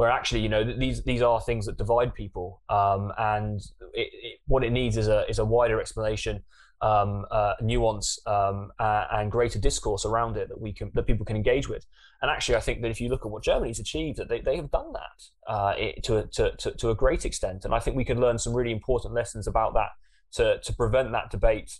where 0.00 0.10
actually 0.10 0.40
you 0.40 0.48
know 0.48 0.64
these 0.64 1.02
these 1.02 1.20
are 1.20 1.42
things 1.42 1.66
that 1.66 1.76
divide 1.76 2.14
people, 2.14 2.62
um, 2.70 3.12
and 3.18 3.60
it, 3.92 4.08
it, 4.14 4.40
what 4.46 4.64
it 4.64 4.72
needs 4.72 4.96
is 4.96 5.08
a 5.08 5.28
is 5.28 5.38
a 5.38 5.44
wider 5.44 5.78
explanation 5.78 6.42
um, 6.80 7.26
uh, 7.30 7.52
nuance 7.60 8.18
um, 8.26 8.70
uh, 8.78 9.04
and 9.12 9.30
greater 9.30 9.58
discourse 9.58 10.06
around 10.06 10.38
it 10.38 10.48
that 10.48 10.58
we 10.58 10.72
can 10.72 10.90
that 10.94 11.06
people 11.06 11.26
can 11.26 11.36
engage 11.36 11.68
with. 11.68 11.84
And 12.22 12.30
actually, 12.30 12.56
I 12.56 12.60
think 12.60 12.80
that 12.80 12.90
if 12.90 12.98
you 12.98 13.10
look 13.10 13.26
at 13.26 13.30
what 13.30 13.42
Germany's 13.42 13.78
achieved, 13.78 14.16
that 14.16 14.30
they, 14.30 14.40
they 14.40 14.56
have 14.56 14.70
done 14.70 14.90
that 14.94 15.52
uh, 15.52 15.74
it, 15.76 16.02
to, 16.04 16.26
to, 16.32 16.56
to, 16.56 16.70
to 16.70 16.88
a 16.88 16.94
great 16.94 17.26
extent. 17.26 17.66
And 17.66 17.74
I 17.74 17.78
think 17.78 17.94
we 17.94 18.04
can 18.06 18.18
learn 18.20 18.38
some 18.38 18.54
really 18.54 18.72
important 18.72 19.12
lessons 19.12 19.46
about 19.46 19.74
that 19.74 19.90
to, 20.36 20.60
to 20.60 20.72
prevent 20.74 21.12
that 21.12 21.30
debate 21.30 21.78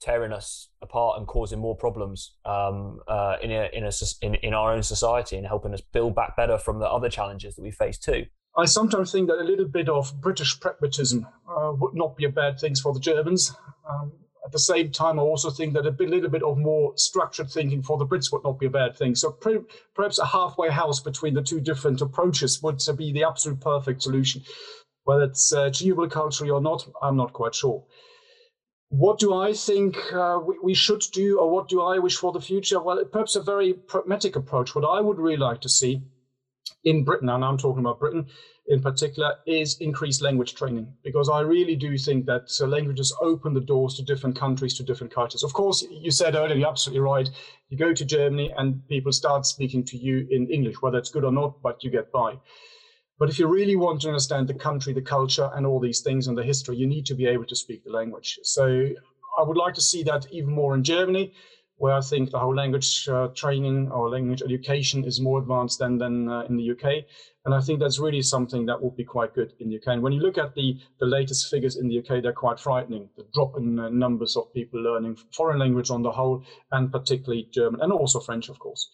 tearing 0.00 0.32
us 0.32 0.68
apart 0.82 1.18
and 1.18 1.26
causing 1.26 1.58
more 1.58 1.76
problems 1.76 2.34
um, 2.44 3.00
uh, 3.08 3.36
in, 3.42 3.50
a, 3.50 3.68
in, 3.72 3.84
a, 3.84 3.90
in, 4.22 4.34
in 4.36 4.54
our 4.54 4.72
own 4.72 4.82
society 4.82 5.36
and 5.36 5.46
helping 5.46 5.74
us 5.74 5.80
build 5.80 6.14
back 6.14 6.36
better 6.36 6.58
from 6.58 6.78
the 6.78 6.86
other 6.86 7.08
challenges 7.08 7.54
that 7.56 7.62
we 7.62 7.70
face 7.70 7.98
too. 7.98 8.24
I 8.56 8.64
sometimes 8.64 9.12
think 9.12 9.28
that 9.28 9.40
a 9.40 9.44
little 9.44 9.68
bit 9.68 9.88
of 9.88 10.20
British 10.20 10.58
pragmatism 10.58 11.26
uh, 11.48 11.72
would 11.78 11.94
not 11.94 12.16
be 12.16 12.24
a 12.24 12.30
bad 12.30 12.58
thing 12.58 12.74
for 12.74 12.92
the 12.92 13.00
Germans. 13.00 13.54
Um, 13.88 14.12
at 14.44 14.52
the 14.52 14.58
same 14.58 14.90
time, 14.90 15.18
I 15.18 15.22
also 15.22 15.50
think 15.50 15.74
that 15.74 15.86
a 15.86 15.92
bit, 15.92 16.08
little 16.08 16.30
bit 16.30 16.42
of 16.42 16.58
more 16.58 16.92
structured 16.96 17.50
thinking 17.50 17.82
for 17.82 17.98
the 17.98 18.06
Brits 18.06 18.32
would 18.32 18.44
not 18.44 18.58
be 18.58 18.66
a 18.66 18.70
bad 18.70 18.96
thing. 18.96 19.14
So 19.14 19.30
pre- 19.30 19.60
perhaps 19.94 20.18
a 20.18 20.24
halfway 20.24 20.70
house 20.70 21.00
between 21.00 21.34
the 21.34 21.42
two 21.42 21.60
different 21.60 22.00
approaches 22.00 22.62
would 22.62 22.80
be 22.96 23.12
the 23.12 23.24
absolute 23.24 23.60
perfect 23.60 24.02
solution. 24.02 24.42
Whether 25.04 25.24
it's 25.24 25.52
uh, 25.52 25.70
culturally 26.10 26.50
or 26.50 26.60
not, 26.60 26.88
I'm 27.02 27.16
not 27.16 27.32
quite 27.32 27.54
sure. 27.54 27.84
What 28.90 29.18
do 29.18 29.34
I 29.34 29.52
think 29.52 29.96
uh, 30.14 30.38
we, 30.42 30.58
we, 30.62 30.74
should 30.74 31.02
do, 31.12 31.38
or 31.38 31.50
what 31.50 31.68
do 31.68 31.82
I 31.82 31.98
wish 31.98 32.16
for 32.16 32.32
the 32.32 32.40
future? 32.40 32.80
Well, 32.80 33.04
perhaps 33.04 33.36
a 33.36 33.42
very 33.42 33.74
pragmatic 33.74 34.34
approach. 34.34 34.74
What 34.74 34.84
I 34.84 35.00
would 35.02 35.18
really 35.18 35.36
like 35.36 35.60
to 35.62 35.68
see 35.68 36.00
in 36.84 37.04
Britain, 37.04 37.28
and 37.28 37.44
I'm 37.44 37.58
talking 37.58 37.80
about 37.80 38.00
Britain 38.00 38.26
in 38.66 38.80
particular, 38.80 39.34
is 39.46 39.78
increased 39.80 40.22
language 40.22 40.54
training 40.54 40.90
because 41.02 41.28
I 41.28 41.40
really 41.40 41.76
do 41.76 41.98
think 41.98 42.24
that 42.26 42.48
uh, 42.60 42.66
languages 42.66 43.14
open 43.20 43.52
the 43.52 43.60
doors 43.60 43.94
to 43.96 44.02
different 44.02 44.36
countries, 44.36 44.74
to 44.78 44.82
different 44.82 45.12
cultures. 45.12 45.42
Of 45.42 45.52
course, 45.52 45.84
you 45.90 46.10
said 46.10 46.34
earlier, 46.34 46.56
you're 46.56 46.68
absolutely 46.68 47.00
right. 47.00 47.28
You 47.68 47.76
go 47.76 47.92
to 47.92 48.04
Germany 48.06 48.52
and 48.56 48.86
people 48.88 49.12
start 49.12 49.44
speaking 49.44 49.84
to 49.84 49.98
you 49.98 50.26
in 50.30 50.50
English, 50.50 50.80
whether 50.80 50.96
it's 50.96 51.10
good 51.10 51.24
or 51.24 51.32
not, 51.32 51.60
but 51.62 51.84
you 51.84 51.90
get 51.90 52.10
by. 52.10 52.38
But 53.18 53.30
if 53.30 53.38
you 53.38 53.48
really 53.48 53.76
want 53.76 54.00
to 54.02 54.08
understand 54.08 54.48
the 54.48 54.54
country, 54.54 54.92
the 54.92 55.02
culture, 55.02 55.50
and 55.54 55.66
all 55.66 55.80
these 55.80 56.00
things 56.00 56.28
and 56.28 56.38
the 56.38 56.44
history, 56.44 56.76
you 56.76 56.86
need 56.86 57.06
to 57.06 57.14
be 57.14 57.26
able 57.26 57.46
to 57.46 57.56
speak 57.56 57.84
the 57.84 57.90
language. 57.90 58.38
So 58.42 58.90
I 59.38 59.42
would 59.42 59.56
like 59.56 59.74
to 59.74 59.80
see 59.80 60.02
that 60.04 60.26
even 60.30 60.52
more 60.52 60.74
in 60.74 60.84
Germany 60.84 61.32
where 61.78 61.94
I 61.94 62.00
think 62.00 62.30
the 62.30 62.38
whole 62.38 62.54
language 62.54 63.08
uh, 63.08 63.28
training 63.28 63.88
or 63.90 64.10
language 64.10 64.42
education 64.42 65.04
is 65.04 65.20
more 65.20 65.38
advanced 65.38 65.78
than, 65.78 65.96
than 65.96 66.28
uh, 66.28 66.42
in 66.48 66.56
the 66.56 66.72
UK. 66.72 67.04
And 67.44 67.54
I 67.54 67.60
think 67.60 67.78
that's 67.78 68.00
really 68.00 68.20
something 68.20 68.66
that 68.66 68.82
would 68.82 68.96
be 68.96 69.04
quite 69.04 69.32
good 69.32 69.52
in 69.60 69.70
the 69.70 69.76
UK. 69.76 69.86
And 69.86 70.02
when 70.02 70.12
you 70.12 70.20
look 70.20 70.38
at 70.38 70.54
the, 70.54 70.76
the 70.98 71.06
latest 71.06 71.48
figures 71.48 71.76
in 71.76 71.88
the 71.88 72.00
UK, 72.00 72.22
they're 72.22 72.32
quite 72.32 72.58
frightening. 72.58 73.08
The 73.16 73.26
drop 73.32 73.56
in 73.56 73.78
uh, 73.78 73.88
numbers 73.90 74.36
of 74.36 74.52
people 74.52 74.82
learning 74.82 75.18
foreign 75.32 75.60
language 75.60 75.90
on 75.90 76.02
the 76.02 76.10
whole, 76.10 76.44
and 76.72 76.90
particularly 76.90 77.48
German, 77.52 77.80
and 77.80 77.92
also 77.92 78.18
French, 78.18 78.48
of 78.48 78.58
course. 78.58 78.90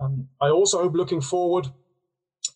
Um, 0.00 0.26
I 0.40 0.48
also 0.48 0.82
hope 0.82 0.94
looking 0.94 1.20
forward, 1.20 1.68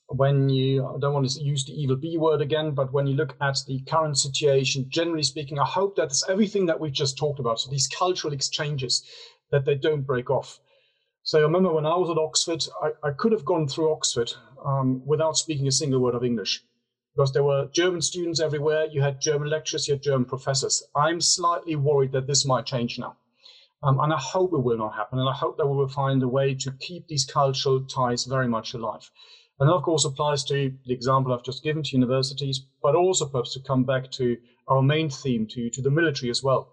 when 0.09 0.49
you, 0.49 0.87
I 0.87 0.99
don't 0.99 1.13
want 1.13 1.29
to 1.29 1.43
use 1.43 1.65
the 1.65 1.73
evil 1.73 1.97
B 1.97 2.17
word 2.17 2.41
again, 2.41 2.73
but 2.73 2.93
when 2.93 3.07
you 3.07 3.15
look 3.15 3.37
at 3.41 3.59
the 3.67 3.81
current 3.89 4.19
situation, 4.19 4.87
generally 4.89 5.23
speaking, 5.23 5.59
I 5.59 5.67
hope 5.67 5.97
that's 5.97 6.29
everything 6.29 6.67
that 6.67 6.81
we've 6.81 6.93
just 6.93 7.19
talked 7.19 7.41
about. 7.41 7.61
So 7.61 7.71
these 7.71 7.89
cultural 7.89 8.33
exchanges, 8.33 9.05
that 9.51 9.65
they 9.65 9.75
don't 9.75 10.03
break 10.03 10.31
off. 10.31 10.61
So 11.23 11.39
I 11.39 11.43
remember 11.43 11.73
when 11.73 11.87
I 11.87 11.97
was 11.97 12.11
at 12.11 12.19
Oxford, 12.19 12.65
I, 12.83 13.09
I 13.09 13.13
could 13.13 13.33
have 13.33 13.45
gone 13.45 13.69
through 13.69 13.93
Oxford 13.93 14.33
um, 14.65 15.03
without 15.07 15.37
speaking 15.37 15.67
a 15.67 15.73
single 15.73 16.01
word 16.01 16.15
of 16.15 16.25
English 16.25 16.63
because 17.15 17.33
there 17.33 17.43
were 17.43 17.69
German 17.73 18.01
students 18.01 18.41
everywhere. 18.41 18.87
You 18.91 19.03
had 19.03 19.21
German 19.21 19.51
lecturers, 19.51 19.89
you 19.89 19.95
had 19.95 20.03
German 20.03 20.25
professors. 20.25 20.83
I'm 20.95 21.21
slightly 21.21 21.77
worried 21.77 22.13
that 22.13 22.27
this 22.27 22.47
might 22.47 22.65
change 22.65 22.99
now. 22.99 23.17
Um, 23.83 24.01
and 24.01 24.13
I 24.13 24.19
hope 24.19 24.53
it 24.53 24.63
will 24.63 24.79
not 24.79 24.95
happen. 24.95 25.19
And 25.19 25.29
I 25.29 25.33
hope 25.33 25.57
that 25.59 25.67
we 25.67 25.77
will 25.77 25.89
find 25.89 26.23
a 26.23 26.29
way 26.29 26.55
to 26.55 26.73
keep 26.81 27.07
these 27.09 27.25
cultural 27.25 27.85
ties 27.85 28.25
very 28.25 28.49
much 28.49 28.75
alive. 28.75 29.11
And 29.59 29.69
that, 29.69 29.75
of 29.75 29.83
course, 29.83 30.05
applies 30.05 30.45
to 30.45 30.73
the 30.87 30.95
example 30.95 31.33
I've 31.33 31.43
just 31.45 31.65
given 31.65 31.83
to 31.83 31.97
universities, 31.97 32.65
but 32.83 32.95
also 32.95 33.27
perhaps 33.27 33.55
to 33.55 33.61
come 33.61 33.85
back 33.85 34.11
to 34.13 34.37
our 34.69 34.83
main 34.83 35.11
theme, 35.11 35.47
to, 35.49 35.71
to 35.71 35.83
the 35.83 35.91
military 35.91 36.31
as 36.31 36.43
well. 36.43 36.73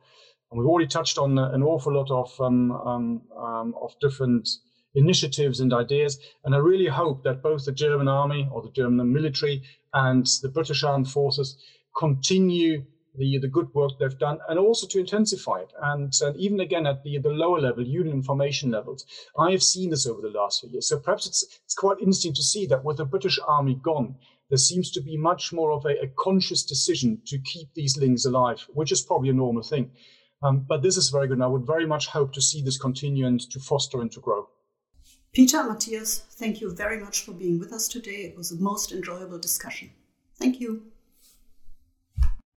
And 0.51 0.59
we've 0.59 0.67
already 0.67 0.87
touched 0.87 1.17
on 1.17 1.37
an 1.37 1.63
awful 1.63 1.93
lot 1.93 2.11
of 2.11 2.39
um, 2.39 2.71
um, 2.71 3.21
um, 3.35 3.73
of 3.81 3.95
different 3.99 4.47
initiatives 4.93 5.59
and 5.59 5.73
ideas. 5.73 6.19
And 6.43 6.53
I 6.53 6.59
really 6.59 6.87
hope 6.87 7.23
that 7.23 7.41
both 7.41 7.65
the 7.65 7.71
German 7.71 8.07
army 8.07 8.47
or 8.51 8.61
the 8.61 8.71
German 8.71 9.11
military 9.11 9.63
and 9.93 10.27
the 10.41 10.49
British 10.49 10.83
armed 10.83 11.09
forces 11.09 11.57
continue 11.97 12.85
the, 13.17 13.37
the 13.39 13.47
good 13.47 13.73
work 13.73 13.91
they've 13.99 14.17
done 14.17 14.39
and 14.49 14.59
also 14.59 14.87
to 14.87 14.99
intensify 14.99 15.59
it. 15.59 15.71
And, 15.81 16.13
and 16.21 16.35
even 16.37 16.59
again 16.59 16.85
at 16.87 17.03
the, 17.03 17.17
the 17.17 17.29
lower 17.29 17.59
level, 17.59 17.85
union 17.85 18.15
information 18.15 18.71
levels, 18.71 19.05
I 19.37 19.51
have 19.51 19.63
seen 19.63 19.89
this 19.89 20.05
over 20.05 20.21
the 20.21 20.29
last 20.29 20.61
few 20.61 20.69
years. 20.69 20.87
So 20.87 20.99
perhaps 20.99 21.25
it's, 21.27 21.59
it's 21.63 21.75
quite 21.75 21.99
interesting 21.99 22.33
to 22.33 22.43
see 22.43 22.65
that 22.67 22.83
with 22.83 22.97
the 22.97 23.05
British 23.05 23.39
army 23.47 23.79
gone, 23.81 24.15
there 24.49 24.57
seems 24.57 24.91
to 24.91 25.01
be 25.01 25.17
much 25.17 25.51
more 25.51 25.71
of 25.71 25.85
a, 25.85 26.01
a 26.03 26.07
conscious 26.17 26.63
decision 26.63 27.21
to 27.25 27.39
keep 27.39 27.73
these 27.73 27.97
links 27.97 28.25
alive, 28.25 28.65
which 28.73 28.91
is 28.91 29.01
probably 29.01 29.29
a 29.29 29.33
normal 29.33 29.63
thing. 29.63 29.91
Um, 30.43 30.65
but 30.67 30.83
this 30.83 30.97
is 30.97 31.09
very 31.09 31.27
good. 31.27 31.37
And 31.37 31.43
I 31.43 31.47
would 31.47 31.65
very 31.65 31.87
much 31.87 32.07
hope 32.07 32.33
to 32.33 32.41
see 32.41 32.61
this 32.61 32.77
continue 32.77 33.25
and 33.25 33.39
to 33.51 33.59
foster 33.59 34.01
and 34.01 34.11
to 34.11 34.19
grow. 34.19 34.47
Peter, 35.33 35.63
Matthias, 35.63 36.19
thank 36.31 36.61
you 36.61 36.73
very 36.73 36.97
much 36.97 37.25
for 37.25 37.33
being 37.33 37.59
with 37.59 37.73
us 37.73 37.87
today. 37.87 38.23
It 38.23 38.37
was 38.37 38.51
a 38.51 38.55
most 38.55 38.91
enjoyable 38.91 39.39
discussion. 39.39 39.91
Thank 40.37 40.61
you. 40.61 40.83